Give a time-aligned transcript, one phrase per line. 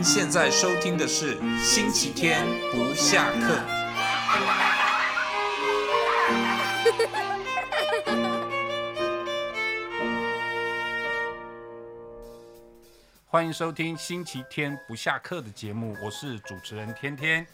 [0.00, 3.60] 您现在收听的是星期天不下课。
[13.26, 17.46] 欢迎收听星期天不下课的节目，我是主持人天天。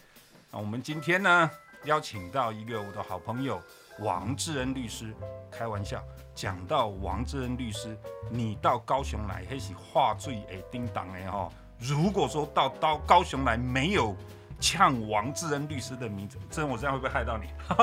[0.49, 1.51] 那我们今天呢，
[1.83, 3.61] 邀请到一个我的好朋友
[3.99, 5.13] 王志恩律师。
[5.51, 6.01] 开玩笑，
[6.33, 7.97] 讲到王志恩律师，
[8.31, 11.51] 你到高雄来，还是话最诶叮当的哈。
[11.79, 14.15] 如果说到到高雄来没有
[14.59, 17.47] 呛王志恩律师的名字，智恩我这样会不会害到你？
[17.69, 17.75] 好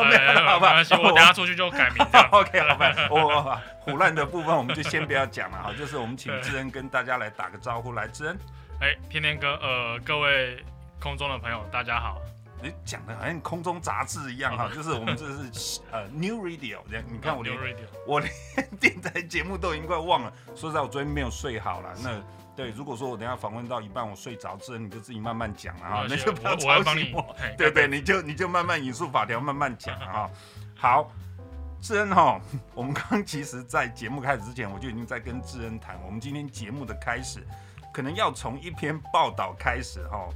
[0.58, 2.04] 吧，我等下出去就改名。
[2.32, 8.38] OK，好吧，我胡乱的部分我们就先不要讲了哈，就是我们请志恩跟大家来打个招呼，来，志恩。
[8.80, 10.64] 哎，天天哥，呃，各位
[11.00, 12.20] 空中的朋友，大家好。
[12.60, 17.54] 你讲的好像空中杂志一样哈，就是我们这是呃 New Radio 这样，你看我连
[18.06, 18.32] 我连
[18.80, 20.32] 电台节目都已经快忘了。
[20.56, 21.94] 说实在，我昨天没有睡好了。
[22.02, 22.20] 那
[22.56, 27.34] 对，如果说我等下访问到一半我睡着，智恩你就自己慢慢讲了哈，那就不要吵醒我。
[27.58, 30.30] 对对，你就你就慢慢引述法条，慢慢讲哈。
[30.76, 31.10] 好，
[31.80, 32.40] 智恩哈，
[32.74, 37.44] 我们刚刚其实在节目开始之前，我就已经在跟智恩谈，我们今天节目的开始
[37.92, 40.28] 可能要从一篇报道开始哈，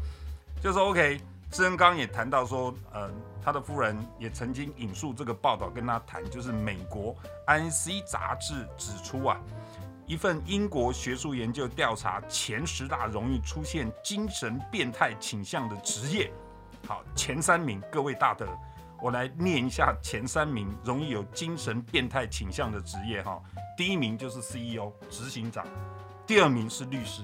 [0.63, 1.21] 就是 OK。
[1.51, 3.11] 智恩刚也谈到说，呃，
[3.43, 9.41] 他的夫人也曾经引述这个报道跟他谈，就是美国 INC 杂志指出啊，
[10.09, 16.33] 一份英国学术研究调查前十大容易出现精神变态倾向的职业，
[16.87, 18.49] 好，前三名，各位大德，
[19.03, 23.39] 我来念一下前三名容易有精神变态倾向的职业哈，
[23.77, 25.67] 第一名就是 CEO 执行长，
[26.27, 27.23] 第二名是律师。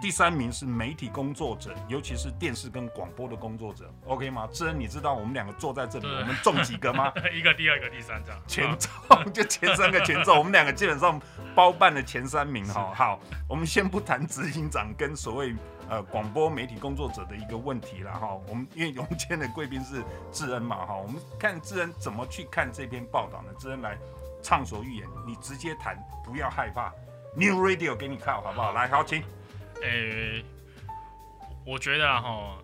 [0.00, 4.48] 第三名是媒体工作者，尤其是电视跟广播的工作者，OK 吗？
[4.52, 7.12] 智恩，你知道我们两个坐在这里，我们中几个吗？
[7.34, 8.90] 一个，第二个，第三张，全中，
[9.34, 11.20] 就前三个全中， 我们两个基本上
[11.52, 12.92] 包办了前三名哈。
[12.94, 15.52] 好，我们先不谈执行长跟所谓
[15.88, 18.34] 呃广播媒体工作者的一个问题了哈。
[18.46, 23.52] 我们因为我们今天的贵宾是智恩嘛哈，我们看智恩怎么去看这篇报道呢？
[23.58, 23.98] 智恩来
[24.44, 26.92] 畅所欲言，你直接谈，不要害怕
[27.34, 28.72] ，New Radio 给你看好不好？
[28.72, 29.24] 来，好，请。
[29.82, 29.88] 诶、
[30.38, 30.44] 欸，
[31.64, 32.58] 我觉得哈，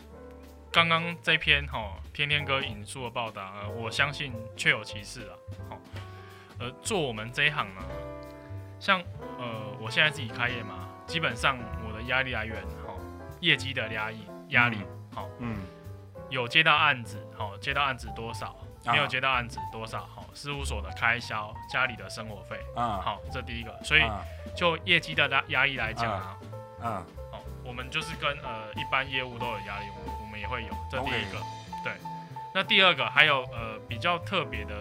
[0.72, 5.32] 刚刚这篇哈天天哥引述的报道，呃，我相信确有其事啊。
[5.70, 5.78] 好，
[6.58, 7.82] 呃，做我们这一行呢，
[8.80, 9.00] 像
[9.38, 12.94] 呃，我现在自己开业嘛，基本上我的压力来源哈，
[13.40, 14.78] 业绩的压力压力，
[15.14, 15.56] 好，嗯，
[16.30, 24.02] 有接到案子，好，接到案子多少，没有接到案子多少，好，事务所的开销，家里的生活费，啊，好，这第一个，所以
[24.56, 26.36] 就业绩的压压力来讲啊。
[26.84, 27.02] 嗯，
[27.32, 31.38] 好，我们就是跟呃一般业务都有压力，我们我们也会有，这第一个.
[31.82, 31.92] 对。
[32.54, 34.74] 那第二个还有呃比较特别的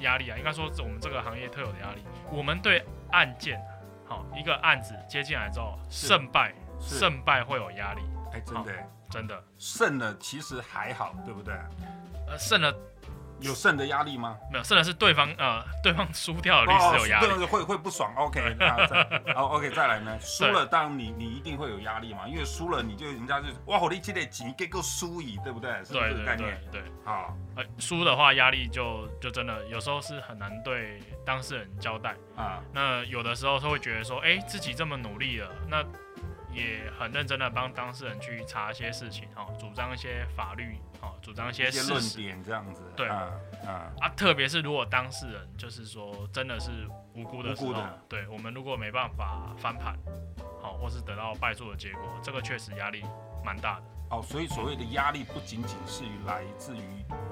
[0.00, 3.60] 压力啊，应该说我们这个行业特有的压力，我们对案件，
[4.06, 8.00] 好一个案子接进来之后，胜败胜败会有压力，
[8.32, 8.72] 哎、欸，真的
[9.10, 11.54] 真的胜了其实还好，对不对？
[12.26, 12.74] 呃，胜了。
[13.42, 14.36] 有胜的压力吗？
[14.50, 18.12] 没有，胜的是对方，呃， 对方输掉的律师有压力，哦、会会不爽。
[18.16, 20.18] OK， 那再，好，OK，再来呢？
[20.20, 25.70] 输了，当然你你一定会有压力嘛，因为输了你就人家就哇，我力积累几个够输赢，对不对？
[25.84, 26.60] 是不是这个概念？
[26.70, 32.62] 对，对，对，对，好，呃，输的话压力就就真的有时候是很难对当事人交代啊。
[32.72, 35.84] 那有的时候他会觉得说，哎，自己这么努力了，那。
[36.52, 42.82] 也很认真的帮当事人去查一些事情，哈，主张一些法律，哦，主张一些论点这样子。
[42.96, 43.30] 对，啊，
[44.00, 46.70] 啊，特别是如果当事人就是说真的是
[47.14, 49.98] 无辜的时候，对，我们如果没办法翻盘，
[50.60, 53.02] 好，或是得到败诉的结果，这个确实压力
[53.44, 53.82] 蛮大的。
[54.12, 56.82] 哦，所以所谓的压力不仅仅是来自于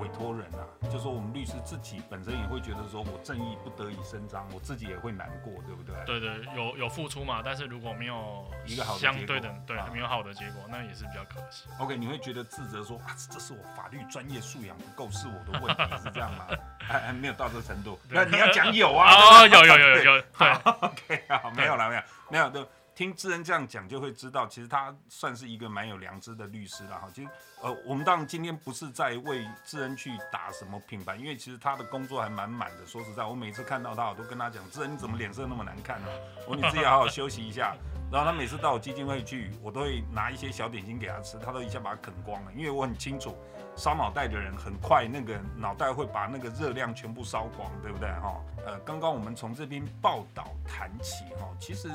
[0.00, 5.94] 委托人啊，就说我们律师自己本身也会觉得说我正义不得以伸张，我自己也会难过，对不对？
[6.06, 11.68] 对对，有有付出嘛，但是如果没有一个好相对的对没有好的结果，那也是比较可惜。
[11.78, 16.46] OK，你会觉得自责说啊，这是我法律专业素养不够，是我的问题，是这样吗？
[16.78, 19.42] 还还没有到这个程度，那你要讲有啊？
[19.42, 20.50] 哦，有有有有有，对
[20.80, 22.66] ，OK 啊，没有了没有没有都。
[23.00, 27.08] 听智恩这样讲，就会知道，其实他算是一个蛮有良知的律师了哈。
[27.14, 27.30] 其实，
[27.62, 32.86] 呃，我们当然今天不是在为智恩去打什么品牌，因为其实他的工作还蛮满的。
[32.86, 36.08] 说实在，我每次看到他，我都跟他讲：智恩，你怎么脸色那么难看呢？
[36.46, 37.74] 我说你自己好好休息一下。
[38.12, 42.52] 然后他每次到我基金会去，我都会拿一些小点心给他吃，他都一下把它啃光了。
[42.52, 43.34] 因为我很清楚，
[43.76, 48.38] 烧脑袋的人很快那个脑袋会把那个热量全部烧光，对不对哈？
[48.66, 51.88] 呃，刚刚我们从这篇报道谈起哈，其实。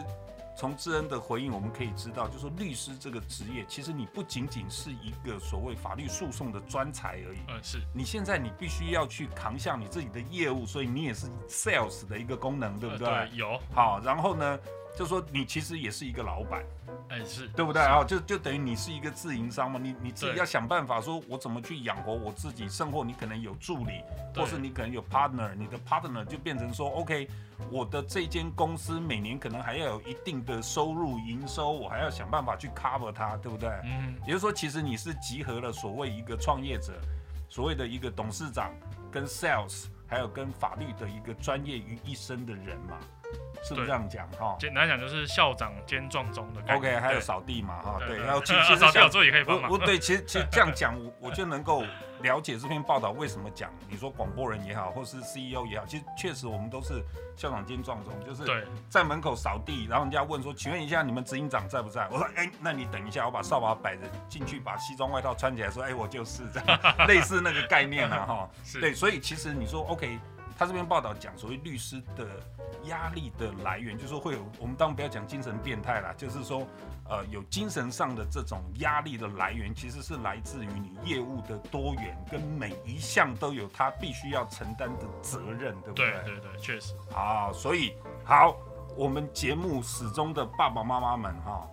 [0.57, 7.39] 从智恩的回应，我们可以知道，就是说律师这个职业，其实你不仅仅是一个所谓法律诉讼的专才而已。
[7.49, 7.81] 嗯，是。
[7.93, 13.07] 你现在你必须要去扛下你自己的业务，所以你也是 sales 的一个功能，对不对？
[13.07, 13.59] 呃、对，有。
[13.73, 14.57] 好，然后呢，
[14.95, 16.63] 就说你其实也是一个老板，
[17.09, 18.03] 哎、欸，是对不对啊？
[18.03, 24.01] 就就等于你是一个自营商嘛，你你自己要想办法说，我怎么去养活我自己，甚或你可能有助理，
[24.33, 27.27] 或是你可能有 partner，你的 partner 就变成说，OK，
[27.69, 33.69] 我的这间公司每年可能还要有一定的收入营收，我还要想办法去 cover 它，对不对？
[33.83, 36.93] 嗯，也就是说，其实你是集合了所谓一个创业者，
[37.49, 38.73] 所谓的一个董事长
[39.11, 42.97] 跟 sales，还有跟法律的一个专业于一身的人嘛。
[43.63, 44.55] 是不是这样讲哈？
[44.59, 46.87] 简单讲就是校长兼撞钟的感觉。
[46.89, 47.99] OK，还有扫地嘛哈？
[48.07, 49.71] 对，然后 其实扫地也可以帮忙。
[49.71, 51.83] 我对，其实其实 这样讲，我我就能够
[52.21, 53.71] 了解这篇报道为什么讲。
[53.89, 57.03] 你说广播人也好，或是 CEO 也好，其实确实我们都是
[57.35, 62.07] 校长兼撞钟，就是在门口扫地，然后人家问说，请问一下你们执行长在不在？
[62.13, 68.49] 我说，哎，那你等一下，我把扫把摆着进去，把西装外套穿起来，说，哎，我就是这样，类似那个概念啊哈。
[68.79, 70.19] 对，所以其实你说 OK。
[70.57, 72.27] 他这边报道讲所谓律师的
[72.85, 76.65] 压力的来源，就是说会有我们当然不要讲精神变态啦，就是说，
[77.09, 86.11] 呃，有精神上的这种压力的来源，其实是来自于你业务的多元，跟每一项都有他必须要承担的责任，对不对？
[86.23, 86.93] 对对对，确实。
[87.11, 87.93] 好，所以
[88.23, 88.55] 好，
[88.95, 91.67] 我们节目始终的爸爸妈妈们哈，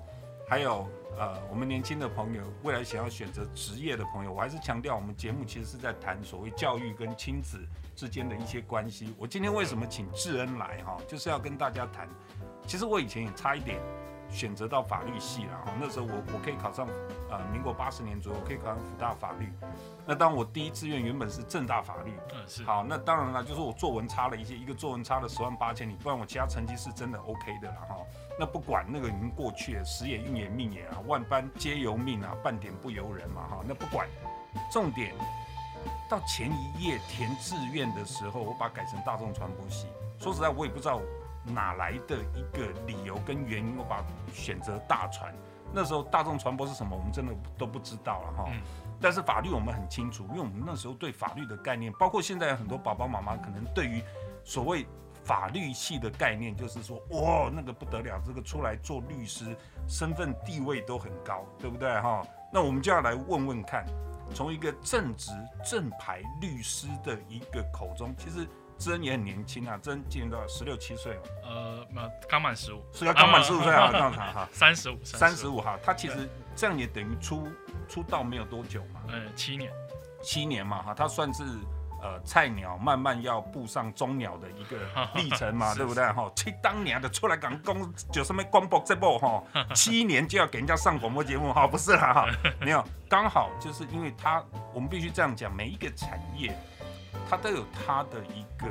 [0.48, 7.64] 还有呃我们年轻的朋友，未来想要选择职业的朋友，我还是强调，我们节目其实是在谈所谓教育跟亲子。
[7.94, 12.08] 之间的一些关系，我今天为什么请智恩来哈，就是要跟大家谈。
[12.66, 13.80] 其实我以前也差一点
[14.30, 16.86] 选择到法律系了哈，那时候我我可以考上
[17.28, 19.52] 呃民国八十年左右可以考上辅大法律。
[20.06, 22.64] 那当我第一志愿原本是正大法律，嗯是。
[22.64, 27.96] 好，那当然了，就是我作文差了一些，一个作文差了十万八千里，不然我其他成绩是真的 OK 的了哈。
[28.38, 33.62] 那不管那个已经过去了，时也运也命也啊，万般皆由命啊，半点不由人嘛哈。
[33.66, 34.08] 那不管，
[34.72, 35.14] 重点。
[36.08, 39.86] 到前一页填志愿的时候，我把它改成大众传播系。
[40.18, 41.00] 说实在，我也不知道
[41.44, 45.34] 哪来的一个理由跟原因，我把选择大传。
[45.74, 48.50] 那时候大众传播是什么，我们真的都不知道了哈。
[49.00, 54.02] 但是法律我们很清楚，因为我们那时候对法律的概念，包括现在很多爸爸妈妈可能对于
[54.44, 54.86] 所谓
[55.24, 59.56] 法律系的概念，就是说哇，那个不得了，这个出来做律师，
[59.88, 62.22] 身份地位都很高，对不对哈？
[62.52, 63.84] 那我们就要来问问看。
[64.32, 65.30] 从一个正直
[65.64, 68.46] 正牌律师的一个口中，其实
[68.78, 70.46] 智恩也很年轻啊，智恩今年多少？
[70.48, 71.22] 十六七岁嘛。
[71.44, 72.82] 呃，没刚满十五。
[72.92, 73.90] 是要刚满十五岁啊？
[73.92, 74.48] 刚才哈。
[74.52, 74.98] 三十五。
[75.04, 77.46] 三十五哈，他其实这样也等于出
[77.88, 79.02] 出道没有多久嘛。
[79.08, 79.72] 嗯，七年。
[80.22, 81.44] 七年嘛哈，他算是。
[82.02, 84.76] 呃，菜鸟慢慢要步上中鸟的一个
[85.14, 86.28] 历程嘛，对不对哈？
[86.34, 89.40] 去当年的出来讲公，就什么广播这部哈，
[89.72, 92.26] 七年就要给人家上广播节目哈，不是啦哈，
[92.60, 94.42] 没有，刚好就是因为他，
[94.74, 96.52] 我们必须这样讲，每一个产业
[97.30, 98.68] 它都有它的一个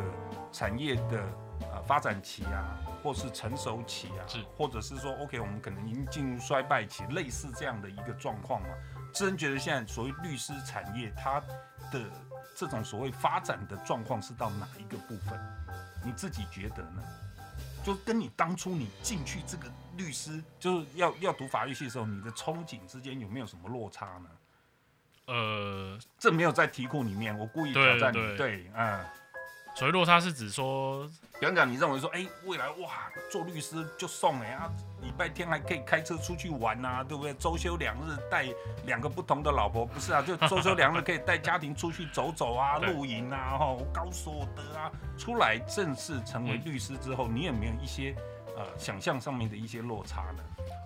[0.51, 1.23] 产业的
[1.71, 8.67] 呃发展期啊，或是成熟期啊，或者是说 OK，我们可能已经进入衰败期，类似这样的一个状况嘛。
[9.13, 11.39] 真觉得现在所谓律师产业，它
[11.91, 11.99] 的
[12.55, 15.39] 这种所谓发展的状况是到哪一个部分？
[16.03, 17.03] 你自己觉得呢？
[17.83, 19.67] 就跟你当初你进去这个
[19.97, 24.29] 律师，就是要要读法律系的时候，你的憧憬之间有没有什么落差呢？
[25.25, 28.37] 呃，这没有在题库里面，我故意挑战你。
[28.37, 29.05] 对，嗯。
[29.73, 31.07] 所谓落差是指说，
[31.39, 34.69] 比方讲，你认为说，哎，未来哇，做律师就送哎啊，
[35.01, 37.33] 礼拜天还可以开车出去玩呐、啊，对不对？
[37.33, 38.45] 周休两日带
[38.85, 48.13] 两个不同的老婆，不是啊，就周休两日可以带家庭出去走走啊，露营啊，吼，高所得啊，出来正式成为律师之后，嗯、你有没有一些
[48.63, 50.43] 呃想象上面的一些落差呢？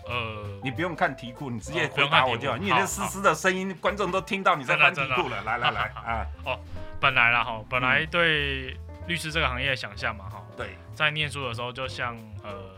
[0.07, 5.41] 呃，你不用看题库，你直接回答我就好，因为那嘶嘶的声音，观众都听到你在翻题库了。
[5.43, 6.59] 来来来，啊，哦。
[6.97, 12.71] 本来啦哈，本来对律师这个行业的想象嘛哈，对，在念书的时候就像呃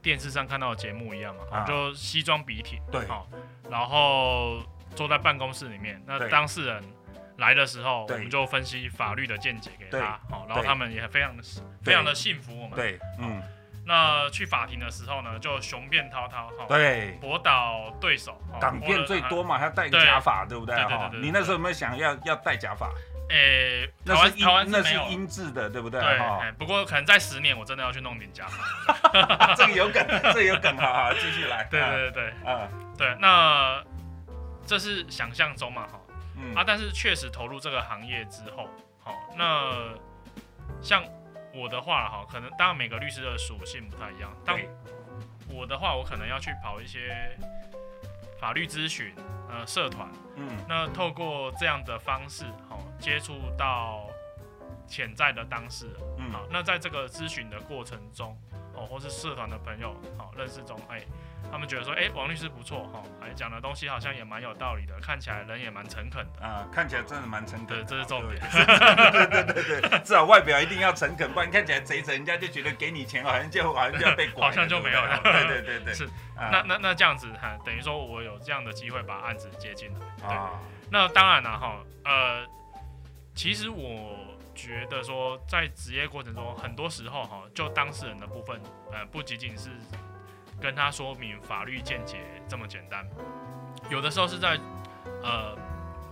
[0.00, 3.06] 电视上看到的节目一样嘛，啊、就西装笔挺，对，
[3.70, 4.60] 然后
[4.96, 6.82] 坐在办公室里面，那当事人
[7.42, 11.42] 来的时候，我们就分析法律的见解给他，好，然后他们也非常的
[11.82, 13.42] 非常的信服我们，对，嗯。
[13.84, 20.76] 那去法庭的时候呢，就雄辩滔滔，对，驳倒对手，港片最多嘛，还要戴个假发，对不对？
[20.76, 22.88] 哈，你那时候有没有想要要戴假发？
[23.30, 26.00] 诶，那是台湾那是英制的，对不对？
[26.00, 29.54] 对，不过可能在十年，我真的要去弄点假发。
[29.58, 31.64] 这个有梗，这个有梗，好好，继续来。
[31.72, 33.82] 对对对，嗯，对，那
[34.64, 36.00] 这是想象中嘛，哈，
[36.42, 38.68] 嗯啊，但是确实投入这个行业之后，
[39.00, 39.94] 好，那
[40.82, 41.02] 像。
[41.54, 44.34] 我的话哈，可能当然每个律师的属性不太一样。
[44.42, 44.58] 但
[45.50, 47.36] 我的话，我可能要去跑一些
[48.40, 49.14] 法律咨询，
[49.50, 54.08] 呃，社团，嗯，那透过这样的方式，好接触到
[54.92, 58.38] 潜在的当事人，嗯，好，那在这个咨询的过程中，
[58.74, 61.06] 哦，或是社团的朋友，好、哦、认识中，哎、欸，
[61.50, 66.46] 他们觉得说，哎、欸，王律师不错，哈、哦，哎，讲的东西好像也蛮有道理的，看起来人也蛮诚恳的。
[66.46, 75.62] 啊，看起来真的蛮诚恳的，这是重点，对对对至少外表一定要诚恳，不然看起来贼贼，人家就觉得给你钱好像就好像就要被管，好像就没有了，对对？
[75.62, 76.04] 对对， 是，
[76.36, 82.46] 啊、那那那这样子哈，等于说我有这样的机会把案子接进来，对，啊、那当然了哈，呃，
[83.34, 84.20] 其实我。
[84.62, 88.60] 觉得说，在职业过程中，很多时候哈，就当事人的部分，
[88.92, 89.70] 呃，不仅仅是
[90.60, 93.04] 跟他说明法律见解这么简单，
[93.90, 94.56] 有的时候是在
[95.24, 95.56] 呃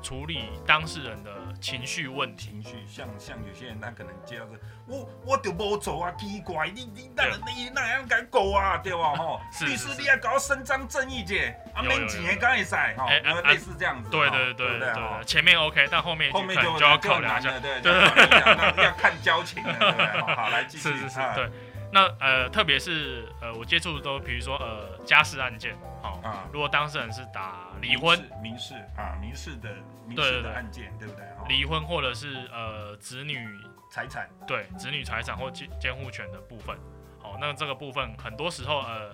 [0.03, 1.31] 处理当事人的
[1.61, 2.51] 情绪问题。
[2.51, 9.15] 情绪，像像有些人他可能接到是，我我就无做啊，奇怪，你你那你那样敢搞啊，对吧？
[9.17, 13.07] 吼，律师你要搞伸张正义姐，啊，免钱刚会使哈，
[13.45, 14.09] 类似这样子。
[14.11, 20.35] 对对对对对，前面 OK，但后面后面就就要考量一下，对 对对，要看交情了，对不对？
[20.35, 20.91] 好，来继续。
[20.91, 21.51] 是是是，对。
[21.93, 29.75] 那呃，特别是呃，我接触的都，比如说呃，家事案件，好啊，如果当事人是打离婚、民事啊，民事的
[30.07, 31.25] 民事的案件，对不对？
[31.49, 33.45] 离婚或者是呃子女
[33.91, 36.79] 财产，对子女财产或监监护权的部分，
[37.21, 39.13] 好，那这个部分很多时候呃，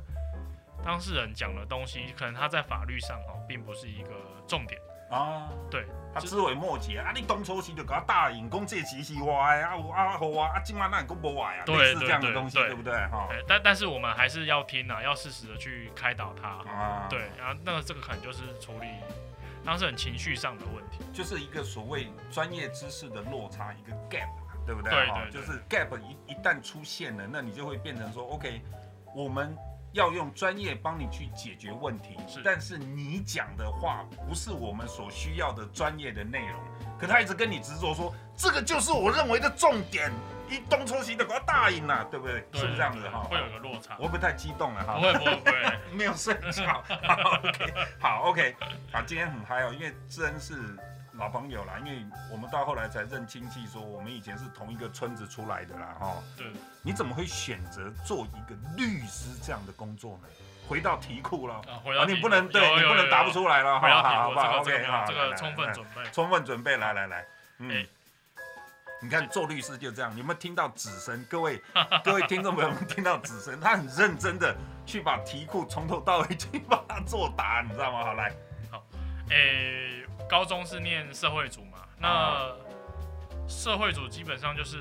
[0.84, 4.10] 当事人讲的东西，可能他在法律上哦，并不是一个
[4.46, 4.78] 重点
[5.10, 5.86] 啊，对。
[6.14, 7.12] 他枝微末节啊！
[7.14, 12.94] 你当初时就给他答应，讲这期是我的啊，啊好啊，啊今晚那你讲不坏啊，类似这样的东西，对不对？
[13.08, 13.28] 哈。
[13.46, 16.48] 但但是我们还是要听啊，要适时的去开导他。
[16.48, 17.06] 啊。
[17.10, 18.86] 对，然后那个这个可能就是处理
[19.62, 24.30] 当事人情绪上的问题，就是一个所谓专业知识的落差，一个 gap，
[24.64, 24.90] 对不对？
[24.90, 25.30] 对对。
[25.30, 28.62] 就是 gap 一一旦出现了，那你就会变成说，OK，
[29.14, 29.54] 我们。
[29.96, 36.60] 要用专业帮你去解决问题，是，但是你讲的话不是我们所需要的专业的内容，
[37.00, 40.12] 可他一直跟你执着说这个就是我认为的重点，
[40.50, 42.44] 一东抽西的给他答应了，对不对？
[42.52, 43.20] 对，是不是这样子哈？
[43.22, 44.96] 会有个落差，我不太激动了哈。
[44.96, 46.84] 不会不会不会， 没有睡觉。
[47.02, 48.56] 好，OK，好，OK，
[48.92, 50.76] 好，今天很嗨哦，因为真是。
[51.18, 56.22] 老朋友啦，因为我们到后来才认亲戚，说我们以前是同一个村子出来的啦，哈。
[56.36, 56.46] 对。
[56.82, 60.28] 你怎么会选择做一个律师这样的工作呢？
[60.68, 61.54] 回到题库了。
[61.54, 62.04] 啊。
[62.06, 67.24] 你不能对，你不能答不出来了，好好好好，OK，好，这个充分准备，充分准备，来来来，
[67.58, 67.86] 嗯。
[69.02, 71.24] 你看做律师就这样，你有没有听到指声？
[71.30, 71.62] 各位
[72.04, 74.54] 各位听众朋友们听到指声，他很认真的
[74.84, 78.04] 去把题库从头到尾 去把它作答，你知道吗？
[78.04, 78.34] 好，来。
[78.70, 78.82] 好，
[79.30, 80.04] 诶。
[80.28, 82.52] 高中是念社会组嘛，那
[83.48, 84.78] 社会组基本上就是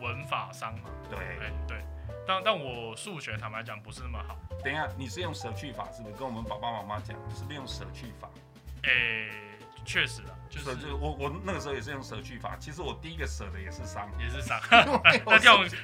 [0.00, 0.90] 文法商嘛。
[1.08, 1.84] 对，哎对，
[2.26, 4.36] 但但我数学坦白讲不是那么好。
[4.64, 6.14] 等一下，你是用舍去法是不是？
[6.16, 8.28] 跟我们爸爸妈妈讲，是不是用舍去法？
[8.82, 9.28] 哎，
[9.84, 12.56] 确实啊，就是就我我那个时候也是用舍去法。
[12.58, 14.60] 其实我第一个舍的也是商，也是商。
[15.26, 15.38] 那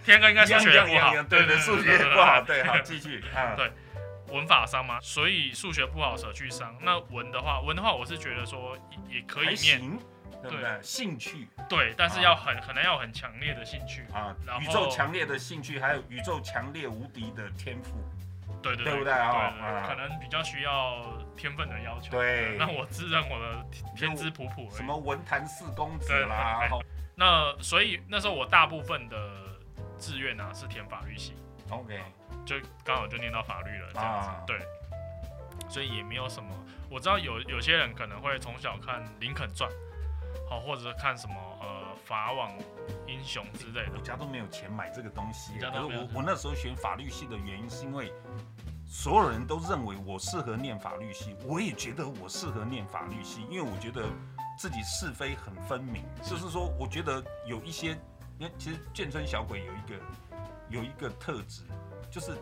[0.04, 3.70] 天哥应该数学不好，对对，数学不好，对，好继续啊，对。
[4.32, 6.74] 文法商嘛，所以数学不好舍去商。
[6.80, 8.76] 那文的话，文的话，我是觉得说
[9.08, 9.80] 也可以念，
[10.42, 10.82] 对不对？
[10.82, 17.96] 兴趣对，但是要很可能要很强烈的兴趣啊，宇宙强烈的兴趣，还有宇宙强烈无敌的天赋，
[18.62, 19.84] 对对对不对啊？
[19.86, 21.04] 可能比较需要
[21.36, 22.10] 天分的要求。
[22.10, 26.68] 对，那我自认我的天资普普，什么文坛四公子啦。
[27.14, 29.16] 那所以那时候我大部分的
[29.98, 31.34] 志愿啊是填法律系。
[31.68, 32.00] OK。
[32.44, 34.58] 就刚好就念到法律了，这样子，啊、对，
[35.68, 36.50] 所以也没有什么。
[36.90, 39.70] 我知道有有些人可能会从小看《林肯传》，
[40.50, 42.52] 好，或者是看什么呃法网
[43.06, 43.92] 英雄之类的。
[43.96, 45.58] 我家都没有钱买这个东西。
[45.58, 48.12] 可是我我那时候选法律系的原因是因为
[48.86, 54.04] 所有人都认为我适合念法律系，我也觉得我适合念法律系，因为我觉得
[54.58, 56.04] 自己是非很分明。
[56.22, 57.92] 就是说，我觉得有一些，
[58.38, 60.04] 因为其实眷村小鬼有一个
[60.68, 61.62] 有一个特质。
[62.12, 62.32] 就是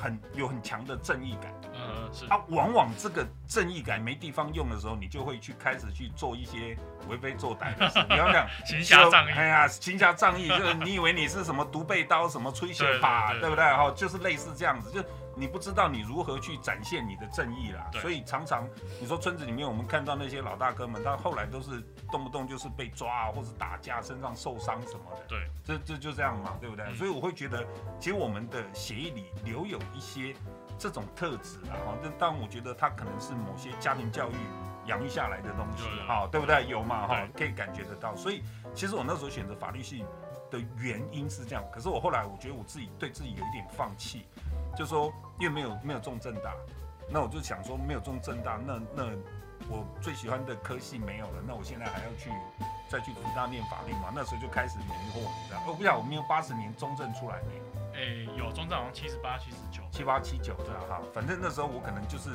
[0.00, 2.26] 很有很强的正义感，嗯，是。
[2.26, 6.76] 啊，往往这个正义感没地方用的时候，你就会去开始去做一些
[7.08, 7.98] 为非作歹的事。
[8.08, 9.30] 你要讲， 行侠仗义。
[9.30, 13.64] 哎呀，行侠仗义，就是 你以为你是什么独背刀，什么吹雪法，对不对？
[13.64, 15.02] 哈，就是类似这样子，就。
[15.34, 18.68] 你不知道你如何去展现你的正义啦，所以常常
[19.00, 25.22] 你说村子里面我们看到那些老大哥们，他后来都是动不动就是被抓啊，或者打架，身上受伤什么的。
[25.26, 26.84] 对，这这就这样嘛，对不对？
[26.96, 27.66] 所以我会觉得，
[27.98, 30.34] 其实我们的协议里留有一些
[30.78, 31.94] 这种特质啊，哈。
[32.02, 34.34] 但但我觉得他可能是某些家庭教育
[34.86, 36.66] 养育下来的东西，哈，对不对？
[36.66, 38.14] 有嘛，哈，可以感觉得到。
[38.16, 38.42] 所以
[38.74, 40.04] 其实我那时候选择法律系
[40.50, 44.26] 的原因是这样，可是我后来我觉得我自己对自己有一点放弃。
[44.76, 46.54] 就说因为没有没有中正大，
[47.10, 49.04] 那我就想说没有中正大，那那
[49.68, 52.30] 我最喜欢的科系没有了，那我现在还要去
[52.88, 55.62] 再去辅大念法律嘛，那时候就开始迷惑，你知道？
[55.68, 57.62] 我不晓得我们有八十年中正出来没有？
[57.92, 61.02] 哎、欸，有中正好像七十八、七十九、七八、七九这样哈。
[61.12, 62.30] 反正那时候我可能就是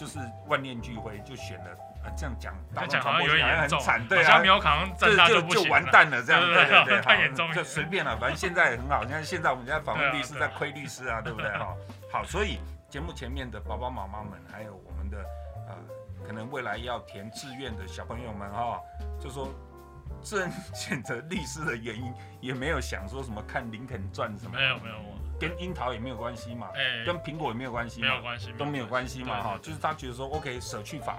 [0.00, 1.66] 就是万念俱灰，就选了。
[2.02, 9.04] 呃，这样讲，当中传播学好像很惨，对啊，没有考上政大就就完蛋了，这样，对对对， 太严重了，就随便了，反正现在也很好。
[9.04, 11.76] 你看现在我们家访问律师，在亏律师啊，对不对 哈？
[12.10, 15.18] 好，所以节目前面的爸爸妈妈们，还有我们的
[15.68, 15.76] 呃，
[16.26, 18.80] 可能未来要填志愿的小朋友们哈，
[19.20, 19.52] 就说
[20.22, 24.94] 真选择律师的原因，也没有想说什么看林肯传什么，没有没有，
[25.40, 26.68] 跟樱桃也没有关系嘛，
[27.06, 31.18] 跟苹果也没有关系，没有关系，都没有关系嘛哈，就是他觉得说 OK 舍去法。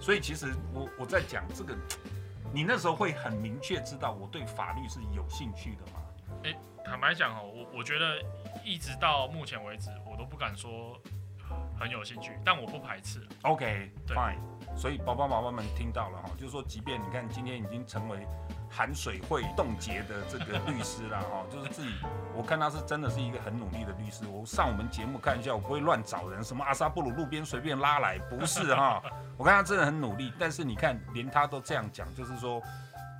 [0.00, 1.76] 所以其实我我在讲这个，
[2.52, 6.00] 你那时候会很明确知道我对法律是有兴趣的吗？
[6.44, 8.22] 诶，坦白讲哦，我我觉得
[8.64, 10.96] 一直到目前为止，我都不敢说
[11.78, 13.26] 很有兴趣，但我不排斥。
[13.42, 14.38] OK，Fine。
[14.76, 18.26] 所以爸爸妈妈们听到了哈，就是说，即便你看今天已经成为。
[18.70, 21.88] 含水会冻结的这个律师啦，哈， 就是自己，
[22.36, 24.26] 我看他是真的是一个很努力的律师。
[24.26, 29.02] 我上我们节目看一下，我不会乱找人，什么阿萨布鲁路边随便拉来，不是哈。
[29.38, 32.62] 我看他真的很努力，但是你看，连他都这样讲，就是说，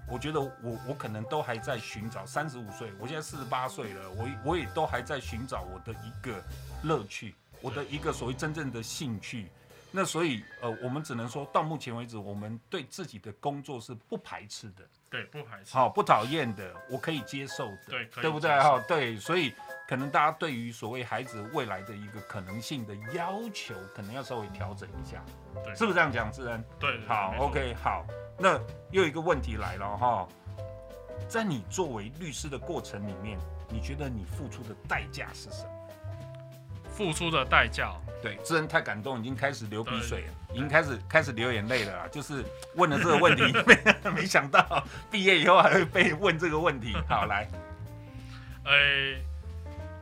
[0.07, 6.45] 我觉得我我可能都还在寻找，三十五岁，我现在四十八岁了，我我也都还在寻找我的一个
[6.83, 9.50] 乐趣，我的一个所谓真正的兴趣。
[9.90, 14.85] 那所以，呃，我们只能说到目前为止，我们对自己的工作是不排斥的。
[15.09, 15.73] 对，不排斥。
[15.73, 17.78] 好，不讨厌的，我可以接受的。
[17.88, 18.50] 对，可以对不对？
[18.61, 19.54] 哈，对，所以
[19.88, 25.25] 可能大家对于所谓孩子未来的一个可能性的要求，可能要稍微调整一下。
[25.64, 26.62] 对，是不是这样讲，智恩？
[26.78, 28.04] 对，好，OK，好。
[28.38, 30.28] 那又一个问题来了哈，
[31.26, 33.38] 在你作为律师的过程里面，
[33.71, 35.71] 你觉得你付出的代价是什么？
[36.99, 42.09] 付出的代价，对，智恩太感动，已经开始流鼻水了，已经开始开始流眼泪了。
[42.09, 46.97] 就是问了这个问题， 没没想到毕业以后还会被问这个问题。
[47.09, 47.49] 好，来，
[48.64, 48.73] 呃，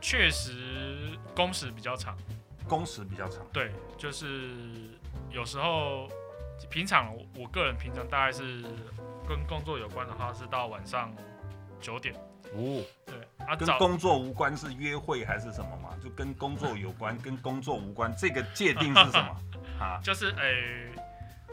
[0.01, 0.55] 确实
[1.35, 2.17] 工时比较长，
[2.67, 3.45] 工时比较长。
[3.53, 4.49] 对，就是
[5.29, 6.09] 有时候
[6.67, 8.63] 平常我个人平常大概是
[9.29, 11.15] 跟工作有关的话，是到晚上
[11.79, 12.15] 九点。
[12.53, 15.89] 哦，对，啊，跟工作无关是约会还是什么嘛？
[16.03, 19.37] 就跟工作有关， 跟工作无关，这个界定是什么？
[19.79, 20.91] 啊，就是诶、欸，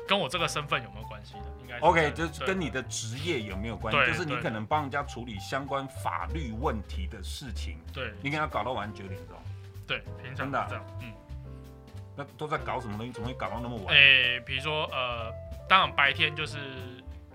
[0.08, 1.44] 跟我这个身份有没有关系的？
[1.60, 4.12] 应该 OK，就是跟你的职业有没有关系？
[4.12, 7.78] 就是你可能帮人家处理相关法律问题的事情。
[7.92, 9.36] 对，你给他搞到晚九点钟。
[9.86, 11.12] 对，平常真的、样，嗯。
[12.16, 13.12] 那都在搞什么东西？
[13.12, 13.94] 怎么会搞到那么晚？
[13.94, 15.32] 诶、欸，比如说呃，
[15.68, 16.58] 当然白天就是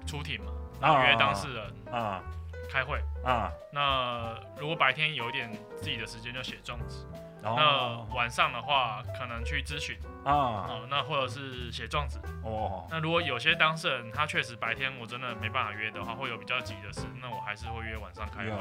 [0.07, 2.23] 出庭嘛，然后约当事人啊
[2.69, 3.01] 开会。
[3.23, 7.05] 啊，那如果白天有一点自己的时间就写状纸，
[7.41, 9.97] 那晚上的话可能去咨询。
[10.23, 12.19] 啊，那或者是写状子。
[12.43, 12.85] 哦。
[12.89, 18.51] 那如果有些当事人他确实白天我真的没办法约的话，会有比较急的事，那我还是会约晚上开会。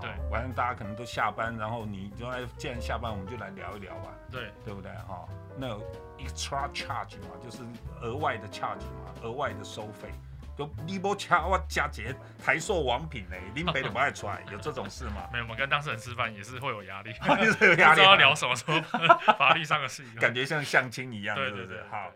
[0.00, 4.10] 对，晚上大家可能都下班，然后你就哎，既然下班我们就来聊一聊吧。
[4.30, 4.92] 对，对不对？
[5.08, 5.26] 哈？
[5.56, 5.68] 那
[6.18, 7.62] extra charge 嘛，就是
[8.02, 10.10] 额外的 charge 嘛，额外的收费。
[10.56, 12.14] 就你不吃我加节
[12.44, 15.28] 台塑王品嘞，林北都不爱出来， 有这种事吗？
[15.32, 17.12] 没有，我们跟当事人吃饭也是会有压力，
[17.58, 18.80] 是有压力，不知道聊什么，说
[19.36, 22.10] 法律上的事情，感觉像相亲一样，对对对，对，好。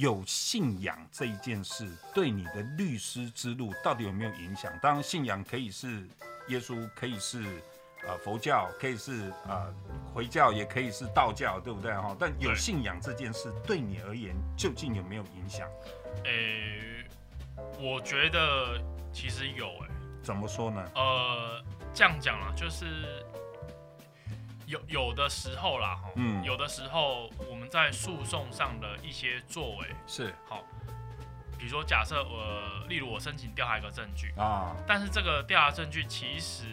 [0.00, 4.72] 有信仰这一件事对你的律师之路到底有没有影响？
[4.80, 6.08] 当然，信仰可以是
[6.48, 7.44] 耶稣，可以是
[8.08, 9.74] 呃佛教，可以是呃
[10.14, 12.16] 回教，也可以是道教，对不对哈？
[12.18, 15.68] 但有信仰这件事对你而言究竟有没有影响？
[16.24, 17.06] 诶、欸，
[17.78, 18.80] 我觉得
[19.12, 19.90] 其实有诶、欸。
[20.22, 20.82] 怎么说呢？
[20.94, 22.86] 呃，这样讲啦，就是。
[24.66, 27.28] 有有的时候啦，嗯，有的时候
[27.70, 30.64] 在诉讼上的一些作为是好，
[31.56, 36.64] 比如说假设我、呃，例如我申请调查一个证据啊，但是这个调查证据其实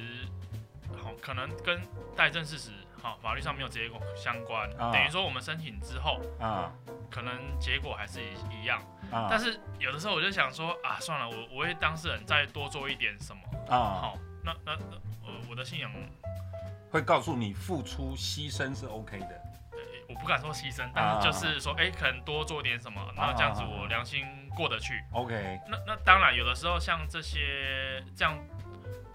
[1.02, 1.80] 好可能跟
[2.16, 6.72] 待证事实好法律上没有直接相关，啊、等于说我们申请之后啊，
[7.12, 8.82] 可能结果还是一一样，
[9.12, 15.92] 啊、但是有的时候我就想说啊，算了，我我为当事人再多做一点什么啊，好，那那呃我的信仰。
[16.90, 19.57] 会告诉你付出牺牲是 OK 的，我
[20.20, 24.26] 不敢说牺牲，但是就是说，哎、欸，可能多做点什么，然后这样子我良心
[24.56, 25.02] 过得去。
[25.12, 25.60] OK。
[25.68, 28.38] 那那当然，有的时候像这些这样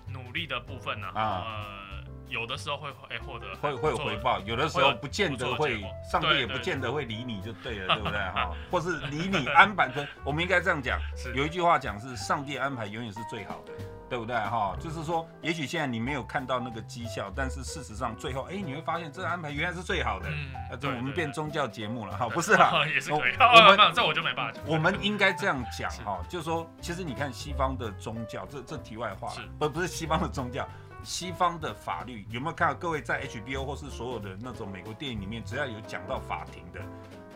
[0.08, 8.54] 努力的部分呢、啊，呃，有的时候会哎获得会会有回报，有的时候不见得会，上帝也不见得会理你就对了， 对不对哈？
[8.70, 11.00] 或是理你 安排的，我们应该这样讲，
[11.34, 13.72] 有一句话讲是上帝安排永远是最好的。
[14.12, 14.76] 对不对哈？
[14.78, 20.28] 就是说，也许现在你没有看到那个绩效，但是事实上最后，哎，你会发现这个安排原来是最好的。
[20.28, 20.52] 嗯，
[20.98, 23.32] 我们变宗教节目了哈，不是啦， 也是可以。
[23.40, 24.62] 我们这我就没办法讲。
[24.66, 30.68] 我们应该这样讲 哈，就是说，其实你看西方的宗教，这这题外话，不不是西方的宗教，
[31.02, 32.74] 西方的法律有没有看到？
[32.74, 36.82] 各位在 HBO 或是所有的那种美国电影里面，只要有讲到法庭的，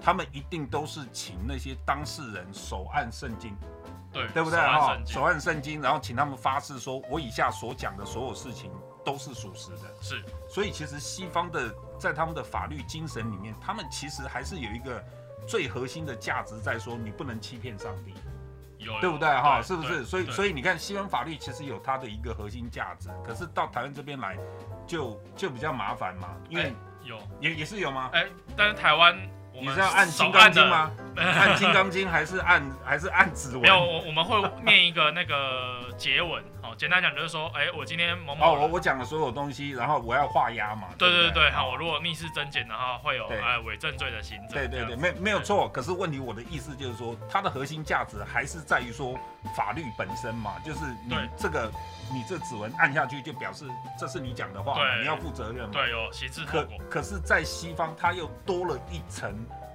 [0.03, 3.57] 他们一定都是请那些当事人手按圣经。
[4.16, 4.96] 对，对不对哈？
[5.05, 8.70] 手按圣经，然后请他们发誓说，我以下所讲的所有事情
[9.05, 9.94] 都是属实的。
[10.00, 15.05] 是，所以其实西方的在他们的法律精神里面，他们其实还是有一个
[15.46, 18.14] 最核心的价值，在说你不能欺骗上帝，
[18.79, 19.61] 有，对不对哈？
[19.61, 20.02] 是不是？
[20.02, 24.35] 所以，所以你看，西方法律其实有它的一个核心价值，可是到台湾这边来
[24.87, 26.72] 就，就就比较麻烦嘛，因为
[27.05, 28.09] 有也也是有吗？
[28.14, 28.26] 哎，
[28.57, 29.36] 但是台湾。
[29.61, 30.90] 你是要按金刚经吗？
[31.16, 33.62] 按金刚经还是按还是按指纹？
[33.62, 36.42] 没有，我我们会念一个那个结文。
[36.66, 38.44] 好，简单讲就是说，哎，我今天某某。
[38.44, 40.88] 哦，我我讲了所有东西，然后我要画押嘛。
[40.98, 44.50] 对对对，好，我如果逆势增减的话，会有哎伪证罪的行政。
[44.50, 45.68] 对对对，没没有错。
[45.68, 49.16] 可是问题，我的意思就是说，它的核心价值还是在于说
[49.57, 51.70] 法律本身嘛，就是你这个
[52.12, 53.64] 你这指纹按下去，就表示
[53.96, 55.70] 这是你讲的话，你要负责任嘛。
[55.72, 59.33] 对，有刑事可可是，在西方，它又多了一层。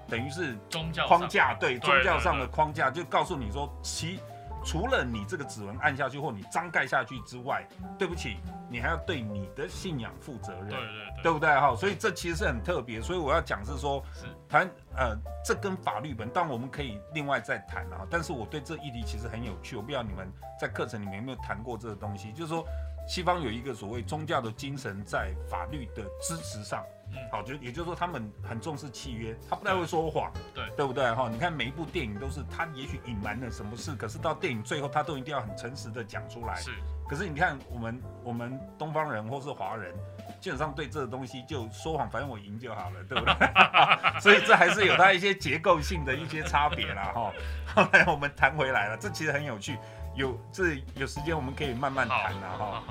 [0.10, 4.20] 等于是宗教框架，对宗教上的框架，就告诉你说，其
[4.64, 8.38] 除了你这个指纹按下去或你章盖下去之外，对不起，
[8.70, 11.76] 你还要对你的信仰负责任，对对对，对不对哈？
[11.76, 18.06] 所以这其实是很特别，所以我要讲是说，是谈呃，这跟法律本，当然我们可以另外再谈啊。
[18.10, 22.66] 但是我对这议题其实很有趣，我不知道你们在课程里面有没有谈过这个东西，就是说
[23.08, 26.84] 西方有一个所谓宗教的精神在法律的支持上。
[27.32, 31.10] 好，就也就是说，他们很重视契约，他不太会说谎，对，对不对？
[31.14, 36.56] 哈，你看每一部电影都是他也许隐瞒了什么事，可是到电影最后他都一定要很诚实的讲出来。
[36.56, 36.72] 是，
[37.08, 39.94] 可是你看我们我们东方人或是华人，
[40.40, 43.34] 基本上对这个东西就说谎，反正我赢就好了，对不对？
[44.22, 47.34] 所以这还是有它一些结构性的一些差别啦，哈。
[47.74, 49.78] 后来我们谈回来了，这其实很有趣，
[50.16, 52.84] 有这有时间我们可以慢慢谈了哈。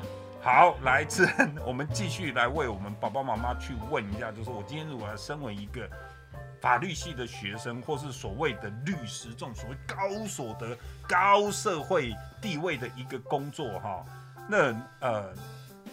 [0.42, 1.28] 好，来，自
[1.66, 5.86] 我们继续来为我们爸爸妈妈去问一下，就是我今天如果要身为一个
[6.62, 10.74] 法律系的学生，或是所谓的律师这种所谓高所得、
[11.06, 14.02] 高社会地位的一个工作，哈，
[14.48, 15.30] 那呃，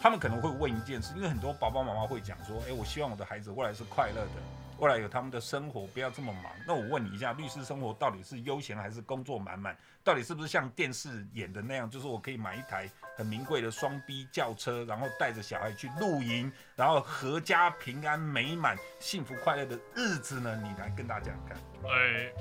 [0.01, 4.31] 他们可能会问一件事，因为很多爸爸妈妈会讲说，哎，我希望我的孩子未来是快乐的，
[4.79, 6.45] 未来有他们的生活，不要这么忙。
[6.65, 9.75] 那我问你一下，律师生活到底是悠闲还是工作满满？
[10.03, 20.55] 到底是不是像电视演的那样，就是我可以买一台很名贵的双 B 轿车，然后带着小孩去露营，然后阖家平安美满、幸福快乐的日子呢？
[20.63, 21.57] 你来跟大家讲。
[21.91, 22.31] 哎，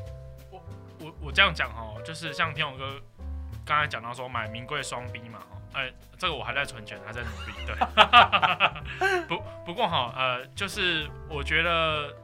[0.51, 0.63] 我
[1.01, 3.01] 我我这样讲哦，就是像天龙哥
[3.65, 5.41] 刚才讲到说买名贵双 B 嘛，
[5.73, 7.53] 哎，这个我还在存钱，还在努力。
[7.67, 7.75] 对，
[9.27, 12.15] 不不过哈，呃，就是我觉得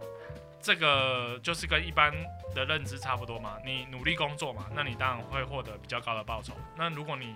[0.62, 2.12] 这个就是跟一般
[2.54, 3.56] 的认知差不多嘛。
[3.64, 6.54] 你努力工作嘛，那你当然会获得比较高的报酬。
[6.76, 7.34] 那如果你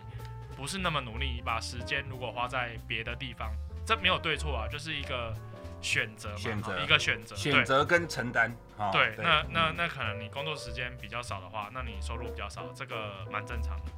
[0.56, 3.52] 不是那么努力，把时间如果花在别的地方，
[3.84, 5.34] 这没有对错啊，就是一个
[5.82, 8.56] 选择嘛，选择一个选择，选择跟承担。
[8.92, 13.92] 对，对，那那那可能你工作时间比较少的话，那你收入比较少，这个蛮正常的。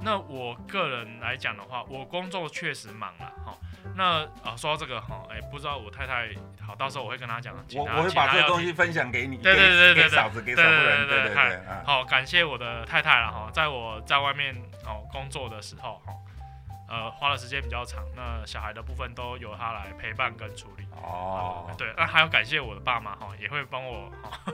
[0.00, 3.56] 那我个人来讲的话，我工作确实忙了哈。
[3.96, 6.28] 那啊，说到这个哈，哎，不知道我太太
[6.64, 7.54] 好，到时候我会跟她讲。
[7.74, 9.38] 我我会把这个东西分享给你。
[9.38, 11.08] 对对对对对，嫂子给嫂夫人。
[11.08, 11.60] 对对对。
[11.84, 16.12] 好，感谢我的太太了哈，在我在外面哦工作的时候哈，
[16.88, 20.86] 呃，花的时间比较长，那小孩的部分都由她来陪伴跟处理。
[21.02, 21.68] 哦。
[21.76, 24.52] 对，那还要感谢我的爸妈哈，也会帮我哈。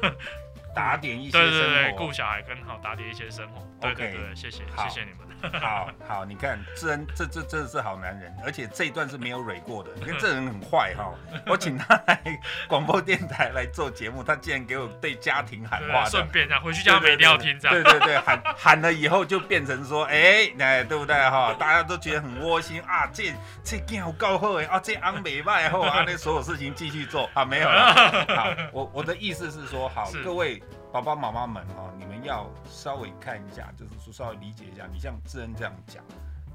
[0.75, 3.67] 打点一些生活，对对对，顾小孩更好，打点一些生活。
[3.81, 5.25] 对对对，谢谢谢谢你们。
[5.61, 9.91] 好好，你看这人，这这真的是好男人，而且这一段是没有蕊过的。
[9.97, 11.13] 你看 这人很坏哈，
[11.47, 17.75] 我请他来广播电台来做节目，他竟然给我对家庭喊话，顺便啊，回去家一定要听，这样。
[17.75, 21.55] 对对对，喊喊了以后就变成说，哎，哎，对不对哈？
[21.59, 23.25] 大家都觉得很窝心啊，这
[23.63, 27.93] 这件好够好哎，啊，这安美外后啊，那所有事情继续做啊，没有了。
[28.35, 30.63] 好，我我的意思是说，好，各位。
[30.95, 34.87] 爸爸妈妈们哦，你们要稍微看一下，就是说稍微理解一下。
[34.93, 36.05] 你像智恩这样讲，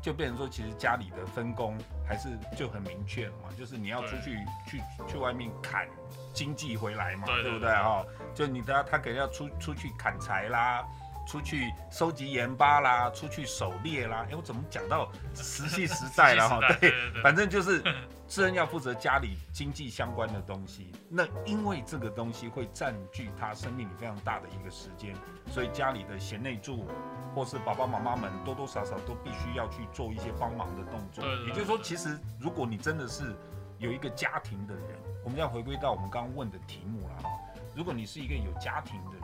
[0.02, 5.86] 就变成说，其实家里的分工还是就很明确了嘛，就是你要出去去去外面砍
[6.34, 8.02] 经济回来嘛，对不对哈？
[8.34, 10.86] 就你的他肯定要出出去砍柴啦。
[11.28, 14.26] 出去收集盐巴啦，出去狩猎啦。
[14.32, 16.60] 哎，我怎么讲到实际实在了哈？
[16.80, 17.84] 对，反正就是
[18.30, 20.92] 智恩要负责家里经济相关的东西。
[21.10, 25.16] 那因为这个东西会占据他生命里非常大的一个时间，
[25.48, 26.86] 所以家里的贤内助
[27.34, 31.26] 或是爸爸妈妈们多多少少都必须要去做一些帮忙的动作。
[31.48, 33.36] 也就是说，其实如果你真的是
[33.80, 37.30] 有一个家庭的人，我们要回归到我们刚刚问的题目了哈。
[37.76, 39.24] 如果你是一个有家庭的人，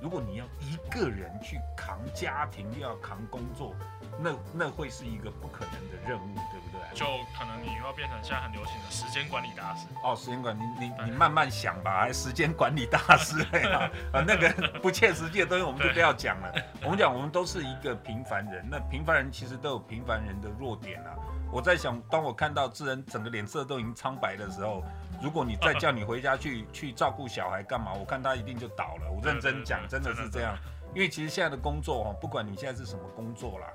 [0.00, 3.74] 如果你要一个人去扛家庭，又要扛工作，
[4.18, 6.80] 那那会是一个不可能的任务，对不对？
[6.94, 7.06] 就
[7.38, 9.86] 可能你要变成现在很流行的时间管理大师。
[10.04, 16.52] 哦，时间管理，你你你慢慢想吧，还时间管理大师啊， 啊，那个不切实际的东西我们就不要讲了。
[16.82, 21.16] 我们讲，我们都是一个平凡人，那平凡人其实都有平凡人的弱点啊。
[21.50, 24.82] 我在想，当我看到智恩整个脸色都已经苍白的时候，
[25.22, 27.92] 如果你再叫你回家去去照顾小孩干嘛？
[27.92, 29.10] 我看他一定就倒了。
[29.10, 30.56] 我认真讲，真的是这样。
[30.94, 33.66] 因为其实现在的工作哦，不管你现在是什么工作啦，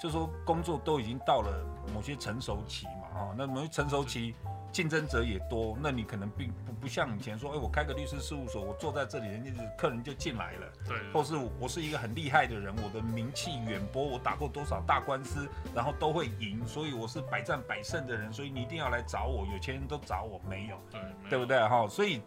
[0.00, 4.34] 就说工作都已经到了某些成熟期嘛，哈，那某些成熟期。
[4.70, 21.88] 竞争者也多，那你可能并不不像以前说，哎、欸，我开个律师事务所，我坐在这里，人家客人就进来了，对，或是我是一个很厉害的人，我的名气远播，我打过多少大官司，然后都会赢，所以我是百战百胜的人，所以你一定要来找我，有钱人都找我，没有，对，对不对哈？
[21.88, 22.20] 所以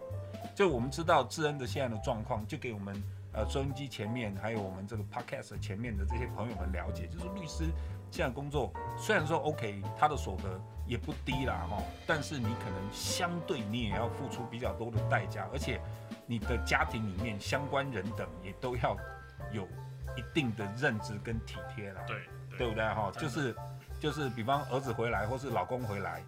[0.56, 3.02] 就我们知道智恩的现在的状况，就给我们
[3.34, 7.66] 呃收音机前面还有我们这个 podcast 前面的这些朋友们了解，就是律师
[8.10, 10.62] 现在工作虽然说 OK，他的所得。
[10.88, 15.80] 也不低啦哈，但是你可能相对你也要付出比较多的代价，而且
[16.26, 18.98] 你的家庭里面相关人等也都要
[19.54, 19.64] 有
[20.18, 22.18] 一定的认知跟体贴啦，对，
[22.50, 23.10] 对，对不对哈？
[23.18, 23.56] 就是
[24.02, 26.24] 就是，比方儿子回来或是老公回来，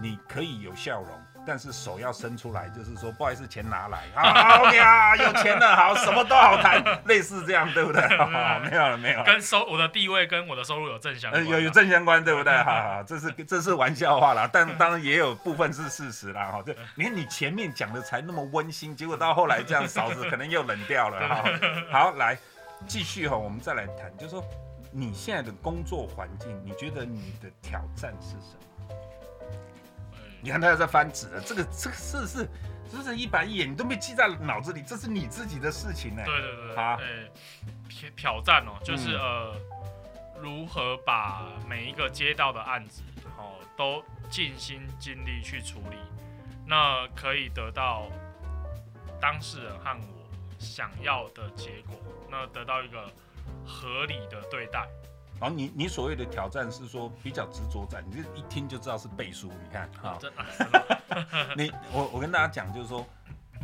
[0.00, 1.08] 你可以有笑容。
[1.46, 8.02] 但是手要伸出来，就是说不好意思，钱拿来啊， OK 啊，有钱了，好，什么都好谈， 类似这样，对不对？
[8.18, 8.26] 好，
[8.60, 9.24] 没有了，没有了。
[9.24, 12.52] 跟收我的地位跟我的收入有正相关，有有正相关，对不对？
[12.58, 16.50] 好好，这是这是玩笑话啦，但当然也有部分是事实啦。
[16.52, 21.28] 哈，对，你看你前面讲的才那么温馨，结果到后来这样，嫂子可能又冷掉了。
[21.28, 21.44] 哈，
[21.90, 22.36] 好，来
[22.86, 24.44] 继续哈，我们再来谈，就是说
[24.90, 28.94] 你现在的工作环境，你觉得你的挑战是什么？
[30.40, 32.48] 你看他又在翻纸了，这个这个事是，
[32.90, 36.22] 这是一板一眼，你都没记在脑子里，这是你自己的事情呢。
[36.24, 36.98] 对对对，好，
[37.88, 39.54] 挑挑战哦，就是、嗯、呃，
[40.40, 43.02] 如何把每一个接到的案子，
[43.36, 45.96] 哦，都尽心尽力去处理，
[46.64, 48.06] 那可以得到
[49.20, 51.96] 当事人和我想要的结果，
[52.30, 53.10] 那得到一个
[53.66, 54.88] 合理的对待。
[55.40, 59.46] 然后你你所谓的挑战是说比较执着在，你这一听就知道是背书。
[59.48, 60.18] 你看 啊，
[61.56, 63.06] 你我我跟大家讲就是说，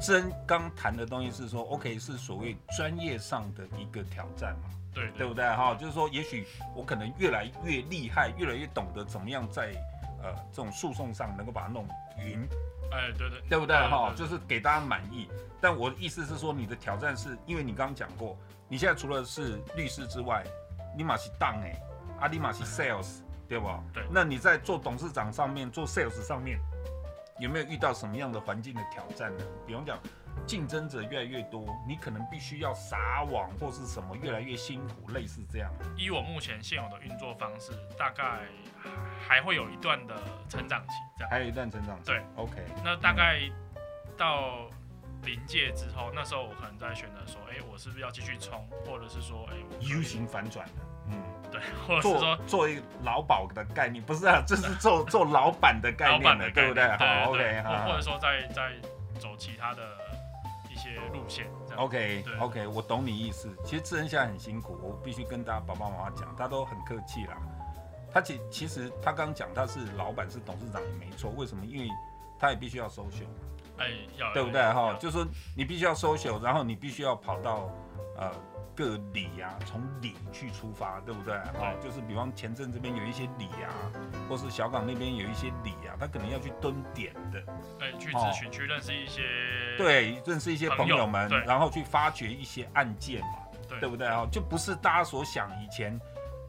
[0.00, 4.70] 真刚谈的东西是说，OK，是所谓专业上的一个挑战嘛？
[4.94, 5.44] 对，对不对？
[5.44, 9.74] 哈，就是说，也许我可能越来越厉害，越来越懂得怎么样在
[10.22, 11.88] 呃这种诉讼上能够把它弄
[12.18, 12.48] 匀。
[12.92, 13.76] 哎，对对，对不对？
[13.76, 15.28] 哈，就是给大家满意。
[15.60, 18.36] 但我的意思是说，你的挑战是因为你刚刚讲过，
[18.68, 20.44] 你现在除了是律师之外，
[20.96, 21.74] 你马是当哎，
[22.20, 23.68] 阿里马是 sales，对不？
[23.92, 24.04] 对。
[24.10, 26.60] 那你在做董事长上面，做 sales 上面，
[27.40, 29.44] 有没有遇到什么样的环境的挑战呢？
[29.66, 29.98] 比方讲，
[30.46, 35.70] 竞争者越来越多，你可能必须要撒网或是什么，越来越辛苦，类似这样。
[35.96, 38.40] 以我目前现有的运作方式，大概
[39.26, 40.14] 还会有一段的
[40.48, 41.30] 成长期，这样。
[41.30, 42.10] 还有一段成长期。
[42.10, 42.52] 对，OK。
[42.84, 43.40] 那大概
[44.16, 44.68] 到
[45.22, 50.72] 临界之后，那时候我可能在选择说，哎、欸，我是不是要继续冲，或者是说，哎、欸，U 型反转的，
[51.08, 56.86] 嗯，对， 或者是说做一个劳保的概念，不是啊， 这是做做老板的概念的，对不对？
[56.98, 57.86] 好，OK 哈。
[57.86, 58.72] 或者说再再
[59.18, 60.03] 走其他的一
[60.90, 63.48] 些路线，OK OK，我懂你意思。
[63.64, 67.36] 其实智恩现在很辛苦，我必须跟大家爸爸妈妈讲，他都很客气啦。
[68.12, 71.64] 他其其实他刚讲他是老板是董事长也没错，为什么？
[71.66, 71.88] 因为
[72.38, 73.26] 他也必须要 social。
[73.76, 74.94] 哎，要对不对哈？
[75.00, 77.70] 就是说你必须要 social，然后你必须要跑到
[78.16, 78.30] 呃
[78.76, 81.34] 各里呀，从理去出发，对不对？
[81.58, 83.70] 哈，就是比方前镇这边有一些理啊，
[84.28, 87.42] 或是小港那边有一些理啊，他可能要去蹲点的，
[87.80, 89.22] 哎，去咨询，去认识一些，
[89.78, 93.38] 对，认识一些朋友们，然后去发掘一些案件嘛，
[93.80, 94.26] 对不对哈？
[94.30, 95.98] 就不是大家所想以前，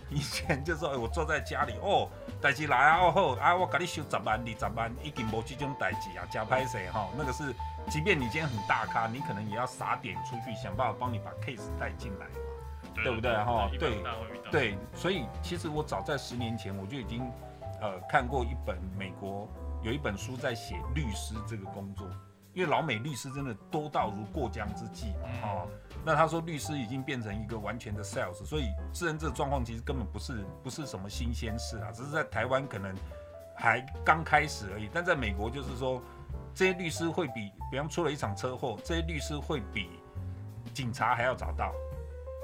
[0.09, 2.09] 以前就是说我坐在家里哦。
[2.41, 7.07] 代志来啊，哦好啊，我给你收十万、二十万，已经没这种代志啊，假拍谁哈？
[7.17, 7.43] 那个是，
[7.89, 13.69] 即便你今天很大咖，你可能也要撒点出去，想办法帮你把 case 带进来嘛，对，对不对哈？
[13.79, 14.03] 对
[14.51, 17.21] 对，所以其实我早在十年前我就已经
[17.81, 19.47] 呃看过一本美国
[19.83, 22.07] 有一本书在写律师这个工作。
[22.53, 25.67] 因为老美律师真的多到如过江之鲫嘛，哦，
[26.05, 32.95] 那他说律师已经变成一个完全的 sales，所以智恩这个状况其实根本不是不是什么新鲜事啊，只是在台湾可能
[33.57, 34.89] 还刚开始而已。
[34.93, 36.01] 但在美国就是说，
[36.55, 39.89] 这些律师会比，比方出了一场车祸，这些律师会比
[40.73, 41.73] 警察还要早到。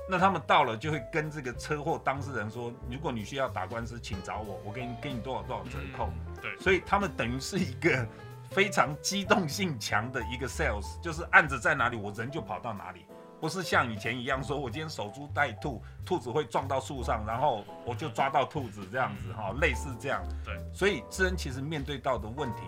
[0.10, 6.10] 那他们到了就会跟这个车祸当事人说，如果你需要打官司，请找我，我给你给你多少多少折扣。
[6.42, 8.06] 对，所以他们等于是一个。
[8.52, 13.06] 非常机动性强的一个 sales，就是案子在哪里，我人就跑到哪里，
[13.40, 20.22] 不是像以前一样说，我今天守株待兔，兔子会撞到树上，然后我就抓到兔子这样子哈，类似这样。
[20.44, 22.64] 对，所以智恩其实面对到的问题，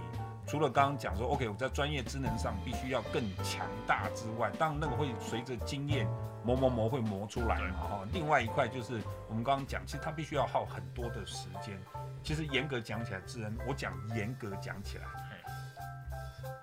[0.46, 6.06] 除了刚刚讲说，OK，我在专业职能上必须要更强大之外，当然那个会随着经验
[6.44, 8.08] 磨磨磨会磨出来嘛哈。
[8.14, 11.80] 另外一块就是我们刚刚讲，其实他必须要耗很多的时间。
[12.24, 15.06] 其实严格讲起来，智恩，我讲严格讲起来。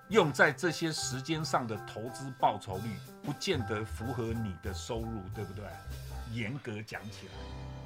[0.09, 2.91] 用在这些时间上的投资报酬率，
[3.23, 5.65] 不见得符合你的收入，对不对？
[6.33, 7.29] 严格讲起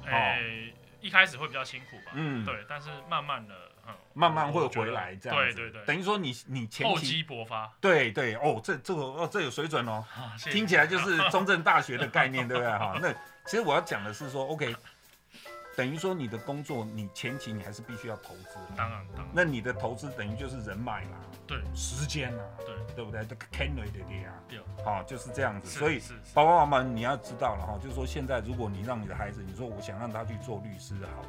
[0.03, 3.53] 来，哎、欸，一开始会比较辛苦吧，嗯，对，但是慢慢的，
[3.87, 10.03] 嗯，慢慢会回来，这样子，对对对，等于说你你前期厚积薄发，对对哦，这这个哦这有水准哦，
[10.51, 12.71] 听起来就是 中正大学的概念，对不对？
[12.71, 13.11] 哈，那
[13.45, 14.75] 其实我要讲的是说，OK。
[15.77, 18.55] 等于说你的工作，你前期你还是必须要投资。
[18.77, 19.27] 当然，当然。
[19.33, 23.25] 那你的投资等于就是人脉啦，对，时间啦，对，对不对？
[23.25, 25.77] 这个 can 的对啊，对，好，就是这样子。
[25.77, 26.01] 所以，
[26.33, 31.25] 爸爸妈妈你要知道了哈，就是说现在如果你让你的孩子，你说我想让他去做律师，好，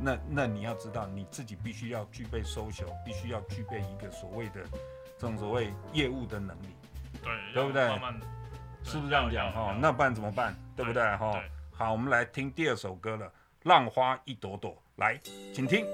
[0.00, 4.62] 那那你要知道你自己必须要具备 social，必须要具备一个所谓的
[5.18, 6.68] 这种所谓业务的能力，
[7.22, 7.86] 对，对不对？
[7.88, 8.20] 慢慢，
[8.82, 9.76] 是不是这样讲哈？
[9.80, 10.54] 那不然怎么办？
[10.76, 11.42] 对不对哈？
[11.72, 13.32] 好，我们来听第二首歌了。
[13.64, 15.18] 浪花一朵朵，来，
[15.54, 15.86] 请听。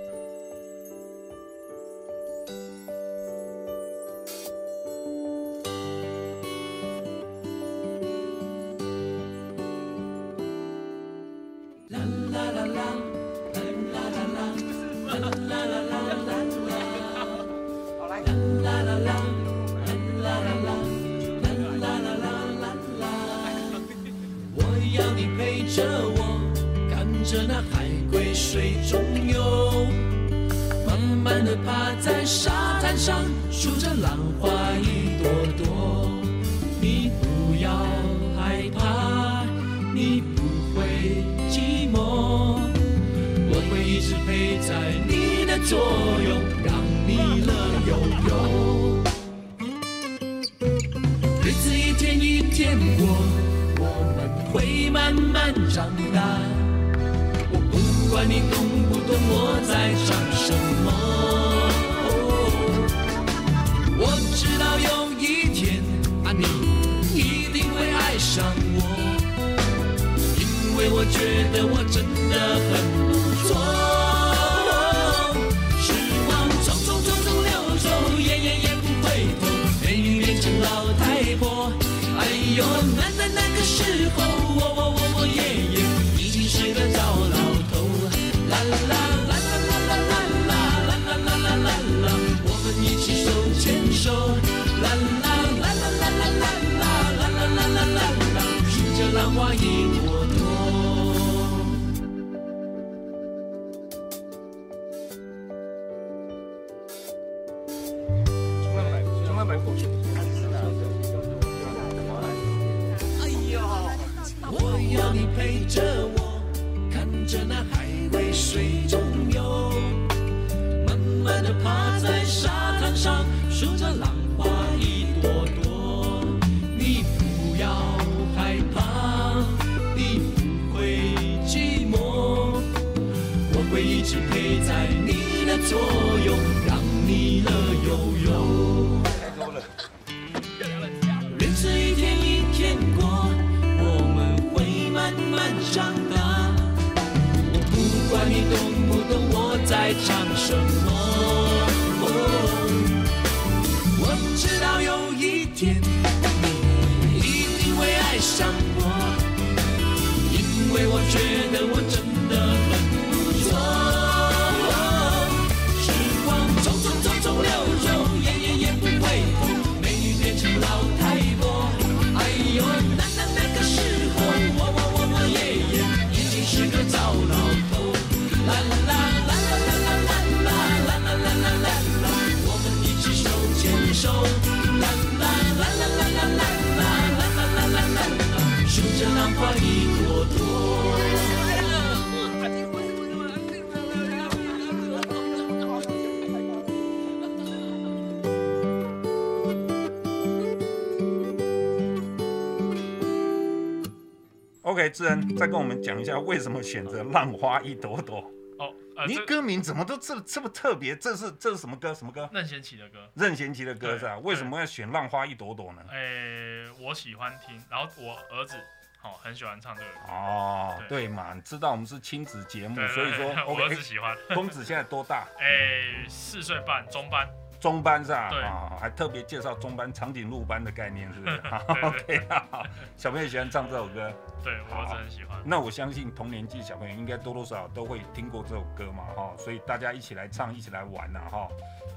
[204.80, 208.22] OK，智恩再跟我们讲一下为什么选择《浪花一朵朵》
[208.58, 208.74] 哦。
[208.96, 210.96] 呃，你歌名怎么都这这么特别？
[210.96, 211.92] 这是这是什么歌？
[211.92, 212.26] 什么歌？
[212.32, 212.98] 任贤齐的歌。
[213.14, 214.16] 任贤齐的歌是吧？
[214.20, 215.82] 为什么要选《浪花一朵朵》呢？
[215.90, 218.56] 诶，我喜欢听，然后我儿子
[218.98, 219.96] 好很喜欢唱这个歌。
[220.08, 224.16] 哦，对嘛，你知道我们是亲子节目，对对对，所以说我儿子喜欢。
[224.34, 225.28] 公子现在多大？
[225.38, 227.28] 哎，四岁半，中班。
[227.60, 228.30] 中班是吧？
[228.30, 231.36] 对啊，还特别介绍中班长颈鹿班的概念，是不是？
[231.84, 232.62] OK 啊，
[232.96, 234.10] 小朋友喜欢唱这首歌，
[234.42, 235.38] 对，我儿子很喜欢。
[235.44, 241.48] 那我相信同年纪小朋友应该多多少少都会听过这首歌嘛，哈，所以大家一起来唱，一起来玩呐，哈。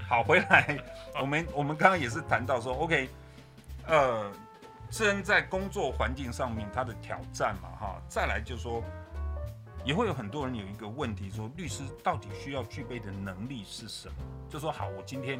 [0.07, 0.77] 好，回来，
[1.19, 3.09] 我们我们刚刚也是谈到说，OK，
[3.87, 4.29] 呃，
[4.91, 8.83] 智恩在工作环境上面他的挑战嘛，哈，再来就是说。
[9.85, 14.15] 也会有很多人有一个问题，说律师到底需要具备的能力是什么？
[14.49, 15.39] 就说好，我今天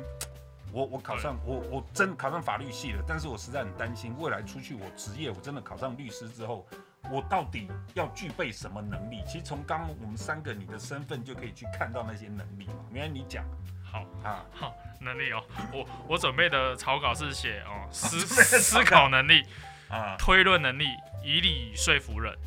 [0.72, 6.68] 我我考上我我真考上法律系了，但是我实在很担心未来出去我职业，我真的考上律师之后，
[7.10, 9.24] 我到底要具备什么能力？
[9.26, 12.86] 其实从刚刚我们三个你的身份就可以去看到那些能力嘛。
[12.91, 13.46] 明天你讲
[13.84, 18.20] 好啊，好能力哦，我我准备的草稿是写哦思
[18.60, 19.44] 思考能力
[19.89, 20.86] 啊，推论能力，
[21.24, 22.38] 以理说服人。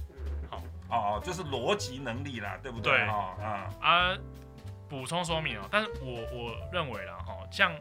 [0.88, 2.92] 哦，就是逻辑能力啦，对不对？
[2.92, 3.44] 对，哦、嗯、
[3.80, 4.16] 啊，
[4.88, 7.72] 补充说明哦，但是我我认为啦，哈，像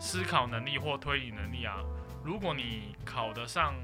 [0.00, 1.76] 思考能力或推理能力啊，
[2.24, 3.74] 如果你考得上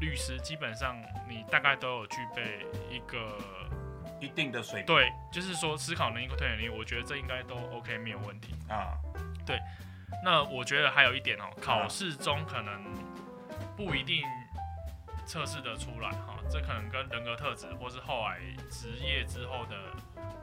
[0.00, 0.96] 律师，基本上
[1.28, 3.38] 你大概都有具备一个
[4.20, 4.86] 一定的水平。
[4.86, 8.98] 对，就是说思考能力和推理能力，我觉得这应该都 OK，没有问题啊。
[9.46, 9.58] 对，
[10.22, 12.84] 那我觉得还有一点哦，考试中可能
[13.76, 14.22] 不一定。
[15.32, 19.74] 测试的出来哈，这可能跟人格特质，或是后来职业之后的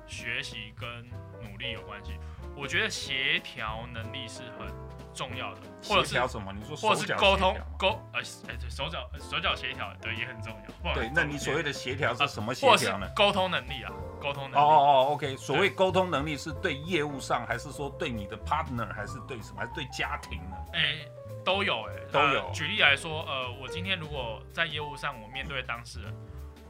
[0.08, 0.90] 学习跟
[1.48, 2.14] 努力有关系。
[2.58, 4.68] 我觉得协调能力是很
[5.14, 6.52] 重要的，或者是协调什么？
[6.52, 10.52] 你说或者是沟通沟呃哎对手脚手脚协调对也很重
[10.84, 10.94] 要。
[10.96, 13.08] 对，那你所谓的协调是什么协调呢？
[13.16, 14.56] 沟通能力啊，沟通能力。
[14.56, 19.60] 哦哦哦，OK，所谓沟通能力是对业务上，还是说对你的 partner，还是对什么？
[19.60, 20.58] 还是对家庭呢？
[20.74, 21.06] 哎。
[21.50, 22.52] 都有哎、欸，都有。
[22.54, 26.14] 举例来说，呃，我今天如果在业务上，我面对当事人，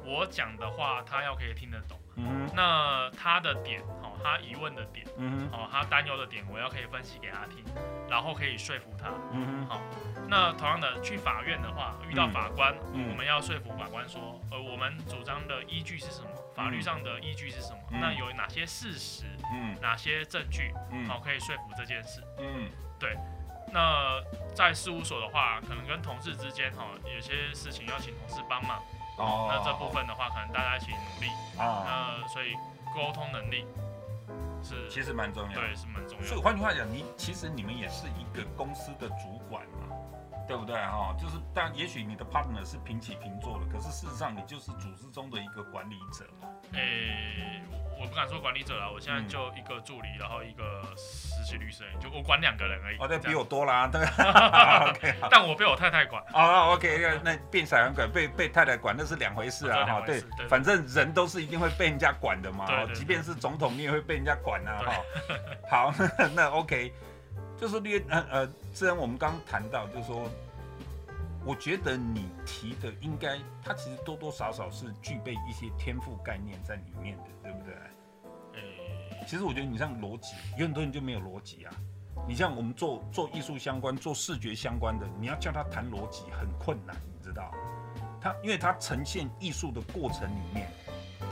[0.05, 1.99] 我讲的话，他要可以听得懂。
[2.15, 2.49] 嗯。
[2.55, 7.61] 那他的点，哦，他疑问的点，嗯，哦，他担忧的点，我要可以分析给他听，
[8.09, 9.09] 然后可以说服他。
[9.33, 9.65] 嗯。
[9.67, 9.81] 好，
[10.29, 16.29] 那同样的，去法院的话，遇到法官，嗯，我们要说服法官说，呃，我们主张的依据是什么？
[16.55, 17.79] 法律上的依据是什么？
[17.91, 19.25] 嗯、那有哪些事实？
[19.53, 19.75] 嗯。
[19.81, 20.73] 哪些证据？
[20.89, 21.05] 嗯。
[21.05, 22.23] 好，可以说服这件事。
[22.39, 22.69] 嗯。
[22.97, 23.17] 对。
[23.71, 24.21] 那
[24.53, 28.79] 在事务所的话，可能跟同事之间哈，有些事情要请同事帮忙。
[29.17, 29.47] 哦。
[29.49, 31.27] 那这部分的话，可能大家一起努力。
[31.57, 31.85] 啊。
[31.85, 32.53] 那所以
[32.93, 33.65] 沟通能力
[34.63, 35.53] 是其实蛮重要。
[35.53, 36.25] 对，是蛮重要。
[36.25, 39.78] 所以换句话讲，你其实你们也是一个公司的主管嘛，
[40.49, 41.15] 对不对哈？
[41.15, 46.49] 就是，但也许你的 partner 是平起平坐的，可是事实上你就是组织中的一个管理者嘛。
[46.73, 47.61] 诶、欸，
[48.01, 52.97] 我不敢说管理者了，我现在就一个助理，嗯、然后一个实习律师，就我管两个人而已。
[52.97, 54.01] 哦，那比我多啦，对。
[54.89, 56.23] OK，但我被我太太管。
[56.33, 60.19] 哦，OK，那变小人管被被太太管那是两回事啊，哈，对，
[60.49, 64.93] 反正人都是一定会被人家管的嘛，对对对，即便是总统你也会被人家管啊，哈。
[65.69, 65.93] 好，
[66.33, 66.91] 那 OK。
[67.59, 70.29] 就是略呃呃，虽然我们刚刚谈到，就是说，
[71.45, 77.73] 我觉得你提的应该，它其实多多少少是具备一些天赋概念在里面的，对不对？
[78.53, 81.73] 呃、其实我觉得你像逻辑，有很多人就没有逻辑啊。
[82.27, 87.51] 你像我们做做艺术相关、做视觉相关的，你要叫他谈逻辑很困难，你知道？
[88.21, 90.69] 他因为他呈现艺术的过程里面，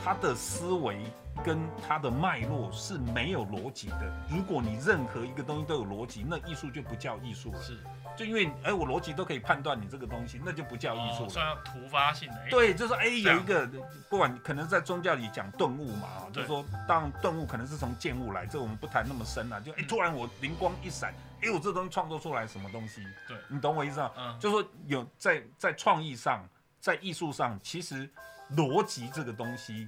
[0.07, 1.05] 他的思维。
[1.45, 4.11] 跟他的脉络是没有逻辑的。
[4.27, 7.61] 如果你任何一个东西都有逻辑，那艺术就不叫艺术了。
[7.61, 7.77] 是，
[8.17, 11.29] 就因为哎，我逻辑都可以判断你这个东西，那就不叫艺术了。
[11.29, 12.37] 算突发性的。
[12.49, 13.69] 对，就是哎，有一个
[14.09, 19.61] 不管可能在宗教里讲顿悟嘛，就是说当顿悟可能是从见悟来，这我们不谈那么深了。
[19.61, 23.03] 就哎，突然我灵光一闪，哎，我这东西创作出来什么东西？
[23.27, 24.11] 对，你懂我意思吗？
[24.17, 26.43] 嗯，就是说有在在创意上，
[26.79, 28.09] 在艺术上，其实
[28.55, 29.87] 逻辑这个东西。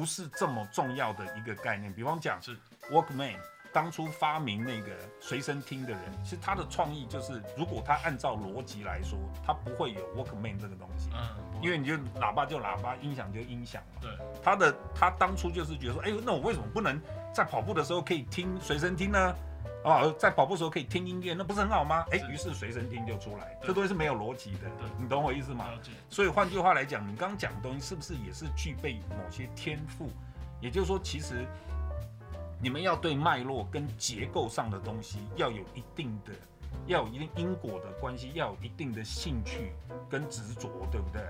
[0.00, 1.92] 不是这么重要的一个概念。
[1.92, 2.56] 比方讲，是
[2.90, 3.36] Walkman
[3.70, 11.10] 当初发明那个随身听的人，其实他的创意就是，如果他按照逻辑来说，他不会有 Walkman 这个东西。
[11.12, 14.00] 嗯，因为你就喇叭就喇叭，音响就音响嘛。
[14.00, 14.10] 对。
[14.42, 16.98] 他的他当初就是觉得说，哎呦，那我为什么不能
[17.34, 19.36] 在跑步的时候可以听随身听呢？
[19.82, 22.04] 哦，在跑步时候可以听音乐，那不是很好吗？
[22.10, 25.70] 哎，于是随身听就出来，这东西是没有逻辑的，你懂我意思吗？
[26.10, 30.10] 所以换句话来讲，你刚刚讲的东西是不是也是具备某些天赋？
[30.60, 31.46] 也就是说，其实
[32.60, 36.32] 你们要对脉络跟结构上的东西要有一定的，
[36.86, 39.72] 要有一定因果的关系，要有一定的兴趣
[40.10, 41.22] 跟执着，对不对？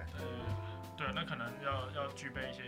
[0.96, 2.62] 对，那可能要要具备一些。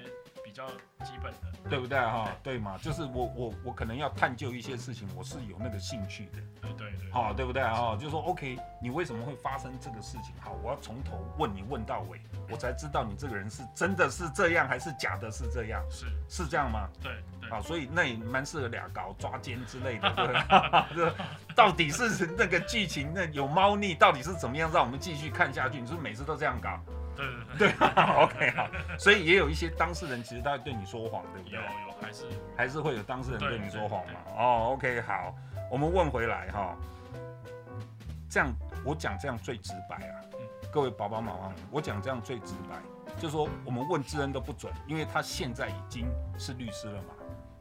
[0.53, 0.67] 比较
[1.03, 2.29] 基本的，对不对哈？
[2.43, 6.33] 对嘛，就是我我我可能要探究一些事情，我是有那个兴趣的。
[6.61, 7.97] 对对对，好，对不对哈？
[7.99, 10.35] 就说，OK，你为什么会发生这个事情？
[10.39, 15.83] 好，我要从头问你问到尾，我才知道你这个人是真的是这样，还是假的是这样？
[15.91, 16.87] 是是这样吗？
[17.01, 17.49] 对对。
[17.49, 20.11] 好，所以那也蛮适合俩搞抓奸之类的，
[20.95, 21.13] 对不对？
[21.57, 25.81] 到底是那个剧情那有猫腻，到底是怎么样让我们继续看下去？
[25.81, 26.79] 你是不是每次都这样搞？
[27.17, 27.27] 对
[27.59, 27.89] 对对，对，
[28.25, 31.59] OK 好，所以也有一些当事人其实他会对你说谎，对不对？
[31.59, 32.25] 有有，还是
[32.57, 34.13] 还是会有当事人对你说谎嘛？
[34.37, 35.35] 哦，OK 好，
[35.71, 36.77] 我们问回来哈，
[38.31, 38.53] 这样
[38.85, 40.21] 我讲这样最直白啊，
[40.73, 42.77] 各位爸爸妈妈们，我讲这样最直白，
[43.19, 46.07] 就是说我们问智恩都不准，因为他现在已经
[46.39, 47.15] 是律师了嘛，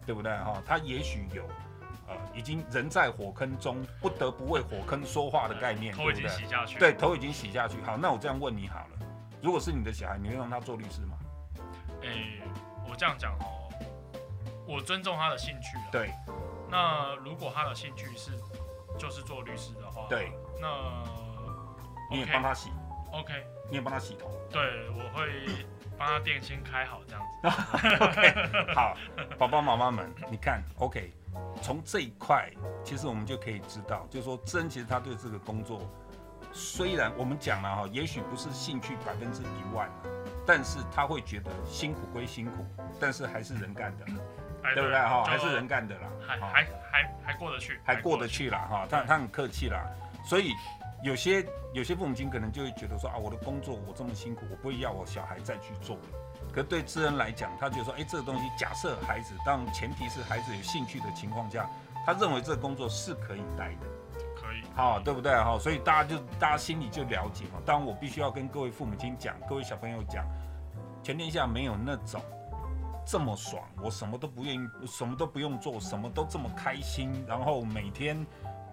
[0.05, 0.61] 对不对哈？
[0.65, 1.43] 他也许有
[2.07, 7.81] 呃，已经人在火坑中，不得不为火坑说话的概念，头已经洗下去，对，头已经洗下去。
[7.83, 9.00] 好，那我这样问你好了。
[9.41, 11.17] 如果是你的小孩，你会让他做律师吗？
[12.01, 12.41] 诶、欸，
[12.89, 13.69] 我这样讲哦，
[14.67, 15.77] 我尊重他的兴趣。
[15.91, 16.11] 对。
[16.69, 18.31] 那如果他的兴趣是
[18.97, 20.31] 就是做律师的话，对。
[20.59, 22.69] 那、OK、你也帮他洗。
[23.11, 23.33] OK。
[23.69, 24.29] 你也帮他洗头。
[24.49, 25.65] 对，我会
[25.97, 27.47] 帮他店先开好这样子。
[28.03, 28.73] OK。
[28.73, 28.95] 好，
[29.37, 31.11] 爸爸妈妈们，你看，OK，
[31.61, 32.49] 从这一块，
[32.83, 35.89] 其实我们就可以知道，就是说，真其实他对这个工作。
[36.53, 39.89] 虽然我们讲了哈，也许不是兴趣百分之一万，
[40.45, 42.65] 但是他会觉得辛苦归辛苦，
[42.99, 44.05] 但是还是人干的，
[44.75, 45.23] 对不对哈？
[45.23, 48.87] 还是人干的啦，还还还还过得去，还过得去啦哈。
[48.89, 49.81] 他他很客气啦，
[50.25, 50.51] 所以
[51.03, 56.03] 有些有些父母亲可能就会觉得说啊，我的工作我这么辛苦，我不会要我小孩再去做了。
[56.53, 61.65] 可对智恩来讲，他觉得说，哎，这个东西假设孩子，当前提是孩子有兴趣的情况下，
[62.05, 63.87] 他认为这个工作是可以待的。
[64.75, 65.31] 好，对不对？
[65.31, 67.59] 哈，所以大家就大家心里就了解嘛。
[67.65, 70.25] 当然，我必须要跟各位父母亲讲，各位小朋友讲，
[71.03, 72.21] 全天下没有那种
[73.05, 78.15] 这么爽，我什么都不愿意，什么都不用做，什么都这么开心，然后每天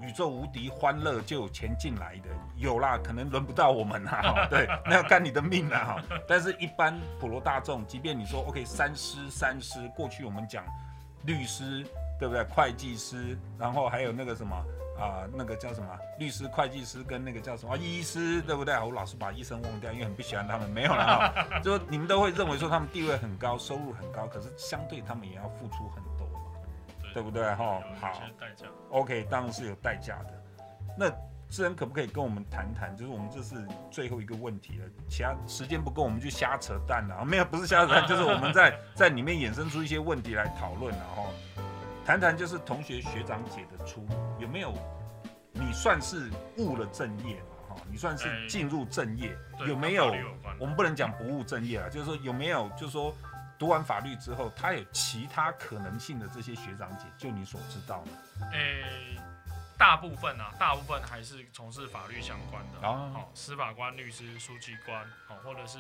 [0.01, 4.47] 宇宙无敌欢乐就有钱进来的，有啦，可能轮不到我们 哈。
[4.49, 6.19] 对，那要看你的命啦哈。
[6.29, 10.63] 但是，一般普罗大众，即便你说 OK，三师三师，过去我们讲
[11.25, 11.83] 律师，
[12.19, 12.45] 对不对？
[12.45, 14.57] 会计师，然后还有那个什么？
[14.99, 15.89] 啊，那个叫什么
[16.19, 18.75] 律师、会计师跟那个叫什么医师，对不对？
[18.79, 20.69] 我老是把医生忘掉，因为很不喜欢他们。
[20.69, 26.51] 没有了哈， 就你们都会认为说他们地位很高，收入很高，可是相对他们也要付出很多嘛，
[27.01, 27.45] 对，对不对？
[27.55, 28.23] 哈，好
[28.91, 30.43] ，OK，当然是有代价的。
[30.99, 31.09] 那
[31.49, 32.95] 智恩可不可以跟我们谈谈？
[32.97, 33.55] 就是我们这是
[33.91, 37.25] 最后一个问题了，其他时间不够，我们就瞎扯淡了。
[37.25, 41.27] 没有，不是瞎扯淡， 就是我们在在里面衍生出一些问题来讨论，然后。
[42.09, 44.73] 谈谈就是同学学长姐的出路有没有？
[45.53, 47.69] 你算是误了正业嘛？
[47.69, 50.15] 哈，你算是进入正业，欸、有没有？
[50.15, 52.67] 有我们不能讲不务正业啊，就是说有没有？
[52.71, 53.15] 就是说
[53.59, 58.47] 读完法律之后，他有其他可能性的这些学长姐，就你所知道的？
[58.53, 59.21] 诶、欸，
[59.77, 65.79] 大部分啊，大部分还是从事法律相关的，哦，好，司法官、律师、书记官，好，或者是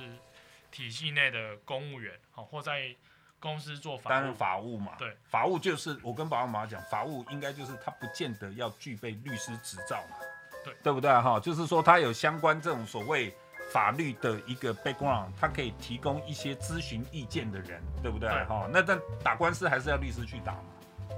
[0.70, 2.94] 体系内的公务员，好，或在。
[3.40, 10.16] 公司做法务，当然法务嘛，对，法务就是我跟爸爸妈妈讲，法务应该就是他不见得要具备律师执照嘛，
[10.64, 11.38] 对，对不对哈？
[11.38, 13.34] 就是说他有相关这种所谓
[13.72, 18.68] 法律的一个 background，他可以提供一些咨询意见的人，对不对哈？
[18.72, 20.64] 那但打官司还是要律师去打嘛？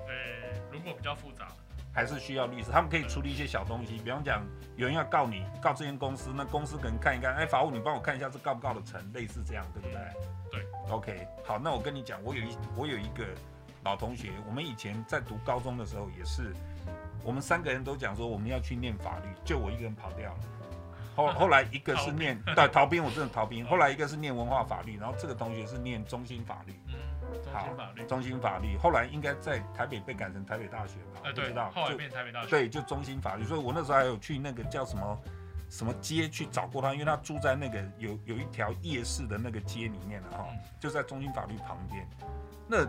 [0.07, 1.49] 对，如果比较复杂，
[1.93, 4.45] 还是需要律师，他们可以处理一些小东西，比方讲
[4.77, 9.99] 有人要告你，告这间公司，那公司可能看一看，哎，法务你帮我看一下这告不告得成，类似这样，对不对？
[10.53, 13.25] 对，OK，好，那我跟你讲，我有一我有一个
[13.85, 16.55] 老同学，我们以前在读高中的时候也是，
[17.25, 20.39] 我们三个人都讲说我们要去念法律，就我一个人跑掉了。
[21.17, 23.67] 后后来一个是念对逃兵，我真的逃兵。
[23.67, 26.73] 后来一个是念文化法律，然后这个同学是念中心法律。
[27.35, 28.07] 嗯，中心法律。
[28.07, 31.21] 中心法律，后来应该在台北被改成台北大学吧？
[31.25, 31.71] 呃，对，不知道。
[31.71, 32.49] 后来变台北大学。
[32.49, 35.19] 对，就中心法律，所以我那时候还有去那个叫什么？
[35.71, 36.93] 什么街去找过他？
[36.93, 40.49] 因为他住在那个有有一条夜市的那个街里面的哈，
[40.81, 42.05] 就在中心法律旁边。
[42.67, 42.85] 那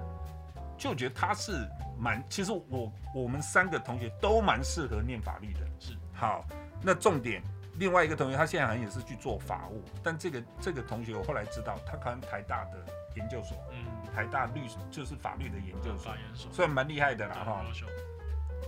[0.79, 1.51] 就觉得他是
[1.99, 5.59] 蛮，其实我我们三个同学都蛮适合念法律的。
[5.79, 5.95] 是。
[6.11, 6.43] 好，
[6.81, 7.43] 那重点，
[7.82, 12.77] 另外一个同学他现在好像也是去做法务，但这个这个同学我后来知道，他可能台大的
[13.15, 14.61] 研究所，嗯，台大律
[14.91, 16.13] 就是法律的研究所，
[16.51, 17.65] 虽然蛮厉害的啦哈。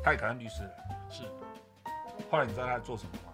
[0.04, 0.72] 他也考上律师了。
[1.12, 1.24] 是。
[2.32, 3.32] 后来你知道他在做什么吗？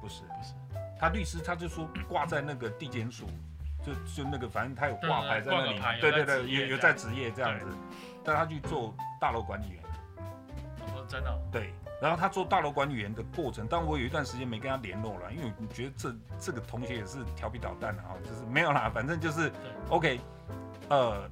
[0.00, 0.54] 不是不是，
[0.96, 3.26] 他律师他就说挂在那个地检署，
[3.82, 7.66] 就就那个反正他有挂牌在那里，对对对，有有在职业这样子，
[8.22, 9.82] 但他去做大楼管理员。
[10.94, 11.38] 哦，真的。
[11.50, 11.74] 对，
[12.04, 19.50] 然后他做大楼管理员的过程，但我有一段时间没跟他联络了，因为我觉得这这个同学也是调皮捣蛋的哈，就是没有啦，反正就是
[19.88, 20.20] OK，
[20.90, 21.26] 呃，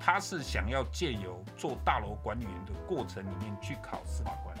[0.00, 4.56] 他是想要借由做大楼管理员的过程里面去考司法官。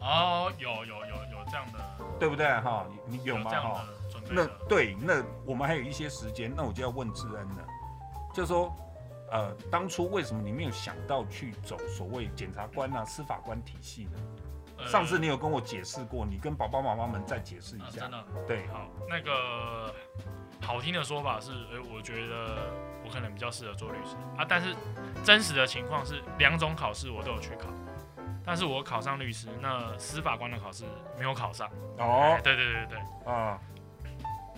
[0.00, 1.78] 哦，有有有有这样的，
[2.18, 2.86] 对不对哈？
[3.04, 3.50] 你有吗？
[3.50, 3.84] 哈，
[4.30, 7.66] 那对，那我们还有一些时间，那我就要问智恩了，
[8.32, 8.74] 就是说，
[9.30, 14.12] 呃，当初为什么你没有想到去走所谓检察官啊、司法官体系呢？
[14.78, 18.04] 呃、上次你有跟我解释过，你跟爸爸妈妈们再解释一下。
[18.04, 19.94] 啊、真的，对，好，那个
[20.60, 22.70] 好听的说法是，哎，我觉得
[23.04, 24.74] 我可能比较适合做律师啊，但是
[25.24, 27.68] 真实的情况是，两种考试我都有去考。
[28.44, 30.84] 但是我考上律师，那司法官的考试
[31.18, 31.68] 没有考上。
[31.98, 33.58] 哦，对对对对啊，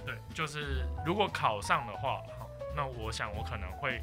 [0.05, 2.47] 对，就是如果考上的话，好，
[2.77, 4.03] 那我想我可能会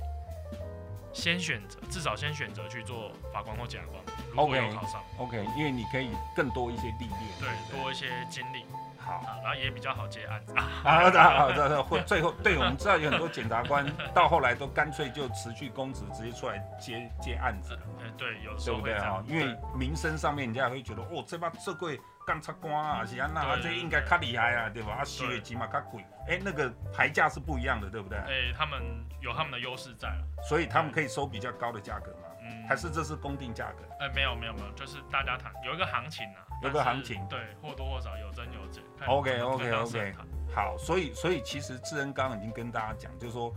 [1.16, 4.04] 先选择，至少先选择去做法官或检察官。
[4.32, 8.66] 如果有考上，OK，因为你可以更多一些历练，对，多一些经历。
[8.98, 10.68] 好，然后也比较好接案子 啊。
[10.84, 17.80] 好的，好的，会最后，对，我们知道有很多检察官到后来都干脆就辞去公职，直接出来接接案子了。
[18.04, 19.24] 嗯，对，有时候会对不对啊？
[19.28, 24.98] 因为名声上面，人家也会觉得哦，这把这贵干擦光啊，是啊，那这应该较厉害啊，对吧？
[25.00, 28.18] 啊，学起码较贵，哎，那个牌价是不一样的，对不对？
[28.18, 28.82] 哎，他们
[29.22, 32.28] 有他们的优势在了，所以他们可以收比较高的价格嘛。
[32.42, 33.84] 嗯，还是这是公定价格？
[34.00, 36.42] 哎，没有没有没有，就是大家谈有一个行情啊。
[36.62, 38.82] 有个行情，对，或多或少有增有减。
[39.06, 40.14] OK OK OK，
[40.56, 43.54] 好，所以所以其实智恩刚刚已经跟大家讲，就是说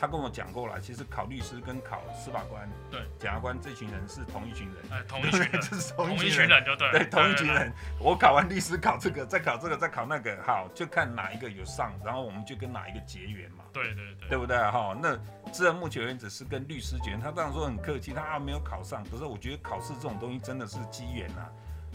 [0.00, 7.72] 他跟我讲过了，其实考律师跟考司法官、对检察官这群人是同一群人，哎，同一群人，这是同一群人就对，对，同一群人。
[7.98, 13.64] 我考完律师考这个，再考这个，再考那个，好，就看哪一个有上，然后我们就跟哪一个结缘嘛。
[13.72, 14.56] 对对对，对不对？
[14.56, 15.18] 哈，那
[15.50, 21.46] 自然目前为止是跟律师结缘，他当然说很客气，他还没有考上，可是我觉得考试这种东西真的是机缘呐。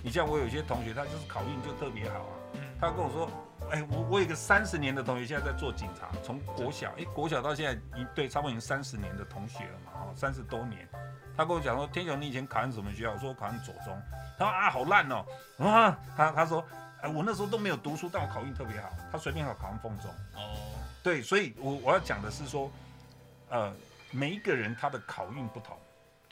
[0.04, 2.36] 你像我有些同学，他就是考运就特别好啊。
[2.80, 3.30] 他跟我说，
[3.74, 10.88] 哎、欸，我我有一个三十年的同学，现在在做警察，从国小，哎、欸，国小到现在一对，差不多已经三十年的同学了嘛，哦，三十多年。
[11.36, 13.14] 他跟我讲说，天雄，你以前考上什么学校？
[13.14, 14.00] 我说我考上左中。
[14.38, 15.26] 他说啊，好烂哦。
[15.58, 16.64] 啊，他他说，
[17.02, 18.92] 哎，我那时候都没有读书，但我考运特别好。
[19.12, 20.12] 他随便考考上凤中。
[20.36, 20.54] 哦。
[21.02, 22.72] 对，所以我我要讲的是说，
[23.50, 23.74] 呃，
[24.12, 25.76] 每一个人他的考运不同。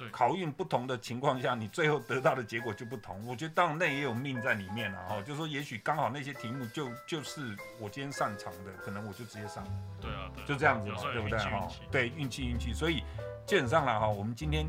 [0.10, 3.26] 考运不同的情况下，你最后得到的结果就不同。
[3.28, 9.64] 我觉得当然那也有命在里面了哈，就是说也许刚好那些题目就就是我今天擅长的，可能我就直接上。
[10.00, 11.68] 对啊，对，就这样子嘛，对不对哈？
[11.92, 12.74] 对，运气运气。
[12.74, 13.04] 所以
[13.46, 14.66] 基本上了哈，我们今天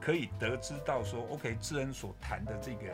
[0.00, 2.92] 可以得知到说，OK，智恩所谈的这个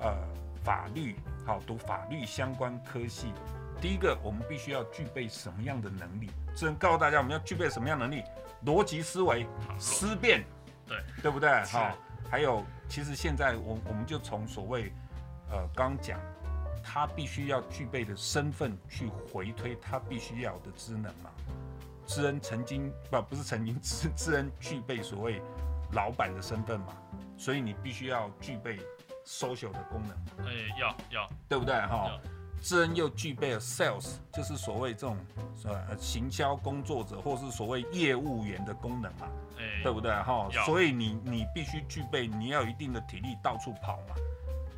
[0.00, 0.16] 呃
[0.62, 1.16] 法律，
[1.46, 3.32] 好，读法律相关科系，
[3.80, 6.30] 第一个我们必须要具备什么样的能力？
[6.54, 8.22] 智恩告诉大家，我们要具备什么样的能力？
[8.64, 9.46] 逻辑思维，
[9.78, 10.42] 思辨。
[10.88, 11.50] 对，对不对？
[11.64, 11.96] 好，
[12.30, 14.92] 还有，其实现在我我们就从所谓，
[15.50, 16.18] 呃，刚讲
[16.82, 21.30] 他必须要具备的身份去回推他必须要的职能嘛。
[22.06, 25.40] 智恩曾经不不是曾经， 智智恩具备所谓
[25.92, 26.94] 老板的身份嘛，
[27.38, 28.78] 所以你必须要具备
[29.24, 30.46] social 的功能。
[30.46, 32.20] 哎、欸，要要，对不对哈？
[32.64, 35.18] 智恩又具备了 sales，就是所谓这种
[35.64, 40.48] 呃行销工作者或是所谓业务员的功能嘛，欸、对不对哈？
[40.64, 44.14] 所以你你必须具备，你要有一定的体力到处跑嘛。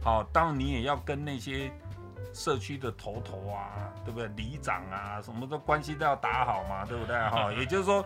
[0.03, 1.71] 好，当然你也要跟那些。
[2.35, 4.29] 社区的头头啊，对不对？
[4.37, 7.17] 里长啊，什么的关系都要打好嘛，对不对？
[7.31, 8.05] 哈，也就是说，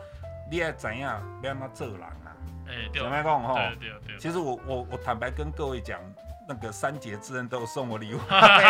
[0.49, 2.37] 你要怎样，不要那么做人啊。
[2.69, 3.03] 哎、欸，对。
[3.03, 3.55] 怎么讲哈？
[3.55, 4.19] 对对对。
[4.21, 6.01] 其实我我我坦白跟各位讲，
[6.51, 8.19] 那个三节之恩都有送我礼物，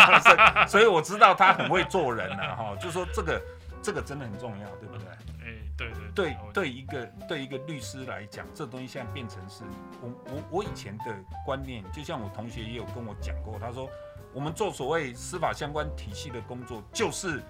[0.69, 2.55] 所以我知道他很会做人啊。
[2.55, 2.77] 哈。
[2.77, 3.43] 就说这个
[3.83, 5.07] 这个真的很重要，对不对？
[5.41, 6.11] 哎、对对。
[6.15, 9.65] 对对一个对一个律师来讲，这东西现在变成是
[10.03, 11.05] 我我我以前的
[11.47, 13.89] 观念，就像我同学也有跟我讲过，他说。
[14.33, 17.43] 我们做所谓司法相关体系的工作，就是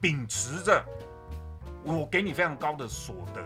[0.00, 0.84] 秉持着
[1.84, 3.40] 我给你非常高的所得，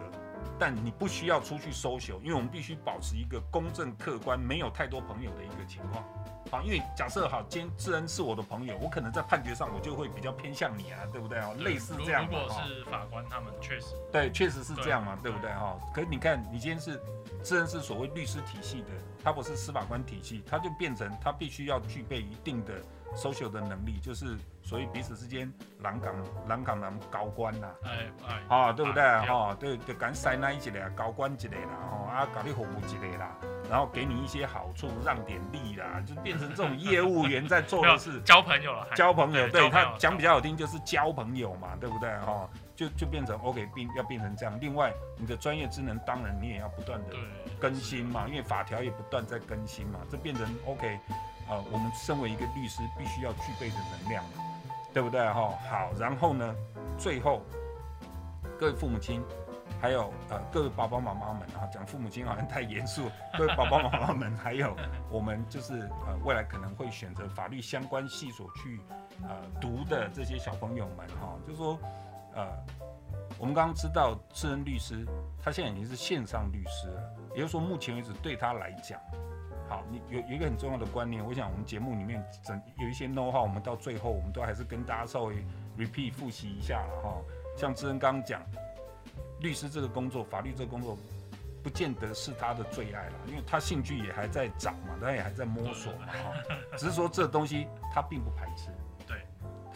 [0.58, 6.04] 但你不需要出去 social，因为我们必须保持一个公正客观、没有太多朋友的一个情况。
[6.50, 11.50] 好，因为假设好，今天智恩是我的朋友，我可能在判决上我就会比较偏向你啊，对不对啊？
[11.58, 12.24] 类似这样。
[12.24, 15.78] 如果是法官，他们确实对，确实是这样嘛，对不对哈？
[15.94, 16.98] 可是你看，你今天是
[17.44, 18.88] 智恩是所谓律师体系的。
[19.22, 22.80] 他不是司法官体系，他就变成他必须要具备一定的
[23.16, 26.14] social 的能力，就是所以彼此之间狼港
[26.46, 29.56] 狼港人高官呐，哎哎，啊对不对哈？
[29.58, 33.36] 对对，敢塞那一些的高官一类啦哦，啊搞你服务一类啦，
[33.70, 42.48] 然后给你一些好处，让点利啦，就变成这种业务员在做的是 交朋友了，交朋友，对他讲比较好听就是交朋友嘛，对不对哈？
[42.76, 44.56] 就就变成 OK，变要变成这样。
[44.60, 47.16] 另外，你的专业职能当然你也要不断的
[47.58, 49.98] 更新嘛，因为法条也不断在更新嘛。
[50.08, 50.96] 这变成 OK，
[51.48, 54.24] 啊、呃，我们身为一个律师，必须要具备的能量，
[54.92, 55.54] 对不对哈？
[55.68, 56.54] 好，然后呢，
[56.98, 57.42] 最后
[58.58, 59.22] 各位父母亲，
[59.80, 63.10] 还有呃各位爸爸妈妈们啊，讲父母亲好像太严肃。
[63.36, 64.76] 各位爸爸妈妈们，还有
[65.10, 68.80] 我们就是呃未来可能会选择法律相关系所去
[69.22, 71.78] 呃读的这些小朋友们哈，就是说。
[72.34, 72.46] 呃，
[73.36, 75.04] 我们刚刚知道智恩律师，
[75.42, 79.00] 他现在已经是线上律师了，也就是说，目前为止对他来讲，
[79.68, 85.44] 好，你有有一个很重要的观念，我想我们节目里面整有一些 know 哈我们到最后我们都还是跟大家稍微
[85.76, 87.16] repeat 复习一下了哈。
[87.56, 88.40] 像志恩刚刚讲，
[89.40, 90.96] 律师这个工作，法律这个工作，
[91.62, 96.32] 不见得是他的最爱了，因为他兴趣也还在长嘛，他也还在摸索嘛哈。
[96.76, 98.70] 只是说这东西他并不排斥。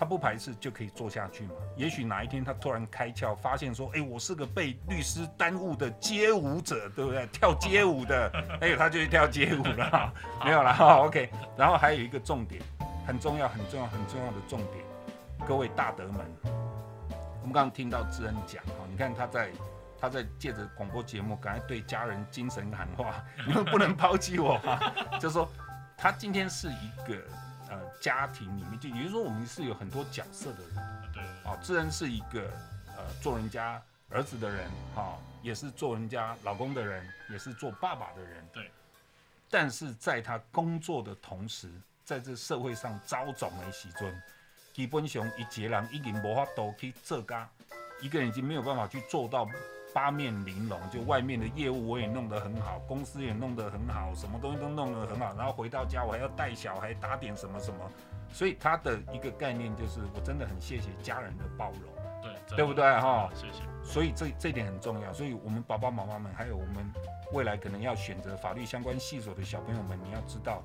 [0.03, 1.53] 他不排斥就可以做下去嘛？
[1.77, 7.25] 也许哪一天他突然开窍，发现说：“哎、我是个被律师耽误的街舞者，对不对？
[7.29, 8.29] 跳街舞的，
[8.61, 10.13] 哎、他就去跳街舞了。
[10.45, 11.07] 没有了哈。
[11.07, 11.31] OK。
[11.57, 12.61] 然后还有一个重点，
[13.07, 14.85] 很重要、很重要、很重要的重点，
[15.47, 16.27] 各位大德们，
[17.41, 19.51] 我们刚刚听到智恩讲哈，你看他在
[20.01, 24.93] 他在借着广播节目，赶快对家人精神喊话：你们不能抛弃我哈。
[25.21, 25.49] 就说，
[25.97, 27.23] 他今天是一个。
[27.73, 31.13] 呃，家庭里面就也就是说，我们是有很多角色的人。
[31.15, 32.43] 对，哦，智恩是一个
[32.89, 38.47] 呃做人家儿子的人，哈、哦，也是做人家老公的人，也是做爸爸的人。
[38.53, 38.71] 对。
[39.49, 41.71] 但是在他工作的同时，
[42.05, 44.23] 在这社会上招总的时阵，
[44.75, 47.49] 基本上一个人已经无法度去做家，
[48.03, 49.49] 一个人已经没有办法去做到。
[49.95, 57.79] 八面玲珑，就外面的业务我也弄得很好，公司也弄得很好，什么东西都弄得很好，然后回到家我还要带小孩打点什么什么，
[58.33, 63.31] 所以他的一个概念就是，我真的很谢谢家人的包容，对，对不对哈？
[63.35, 63.63] 谢谢。
[63.85, 66.91] 所以这这一点很重要，所以我们爸爸妈妈们，还有我们
[67.33, 70.63] 未来可能要选择法律相关系所的小朋友们，你要知道，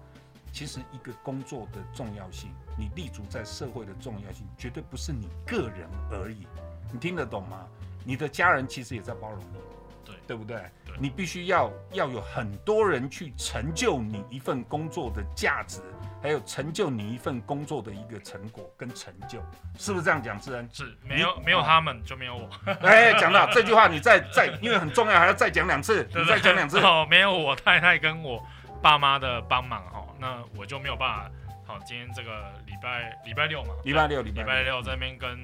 [0.53, 6.47] 其实一个工作的重要性，你立足在社会的重要性，绝对不是你个人而已，
[6.93, 7.67] 你听得懂吗？
[8.07, 9.59] 你的家人其实也在包容你，
[10.05, 10.55] 对，对不对？
[10.85, 15.81] 对，你必须要要有很多人去成就你一份工作的价值，
[16.23, 19.43] 还有成就你一份工作的一个成果跟成就，
[19.77, 20.39] 是不是这样讲？
[20.39, 22.49] 智恩是没有没有他们就没有我。
[22.81, 26.79] 哎，讲到这句话，你再再因为很重要，还要再讲两次，你再讲两次。
[26.87, 28.41] 哦，没有我太太跟我
[28.81, 31.31] 爸妈的帮忙哈，那我就没有办法。
[31.65, 35.37] 好，今天这个礼拜礼拜六嘛，礼拜六礼拜六，礼拜六在那边跟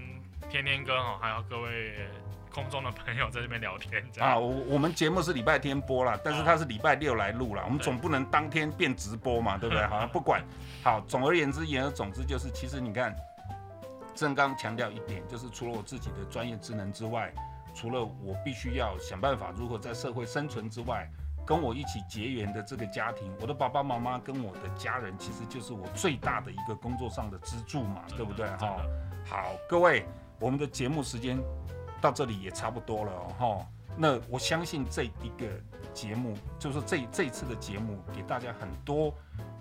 [0.49, 2.07] 天天哥哈，还有各位。
[2.53, 9.83] 空中的朋友在这边聊天，啊，我我们节目是礼拜天播了，但是他是礼拜六来录了，我们总不能当天变直播嘛，对不对？
[9.87, 10.43] 好像，不管，
[10.83, 13.15] 好，总而言之，言而总之就是，其实你看，
[14.13, 17.33] 正刚强调一点，就是除了我自己的专业职能之外，
[17.73, 21.09] 除了我必须要想办法如何在社会生存之外，
[21.45, 28.47] 跟我一起结缘的这个家庭，我的爸爸妈妈跟我的家人，其实就是我最大的一个工作上的支柱嘛，对不对？
[28.57, 28.77] 哈，
[29.25, 30.05] 好，各位，
[30.39, 31.37] 我们的节目时间
[32.03, 33.65] 到这里也差不多了哦。
[33.95, 35.47] 那我相信这一个
[35.93, 39.13] 节目，就是这这次的节目，给大家很多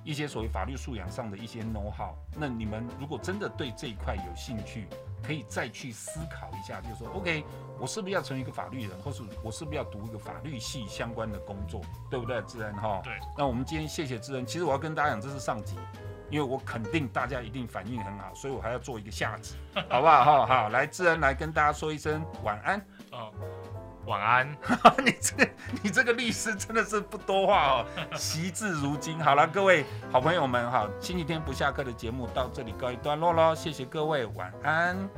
[0.02, 2.16] 一些所谓法律素养上的一些 know how。
[2.36, 4.88] 那你们如果真的对这一块有兴趣，
[5.22, 7.44] 可以再去思考一下，就是说，OK，
[7.78, 11.80] 我是不是要成为一个法律人，或是我是不是要读一个法律系相关的工作，
[12.10, 13.00] 对不对，智恩哈？
[13.04, 13.12] 对。
[13.38, 14.44] 那我们今天谢谢智恩。
[14.44, 15.76] 其实我要跟大家讲，这是上集，
[16.32, 19.54] 因为我肯定大家一定反应很好，所以我还要做一个下集，
[19.88, 20.24] 好不好？
[20.24, 22.80] 好好，来，智恩来跟大家说一声晚安。
[23.10, 23.30] 哦。
[24.04, 24.50] 晚安，
[25.04, 29.16] 你这个你这个律师真的是不多话哦，惜字如金。
[29.22, 35.08] 好了，各位好朋友们哈，星期天不下课的节目到这里告一段落喽，谢谢各位，晚安。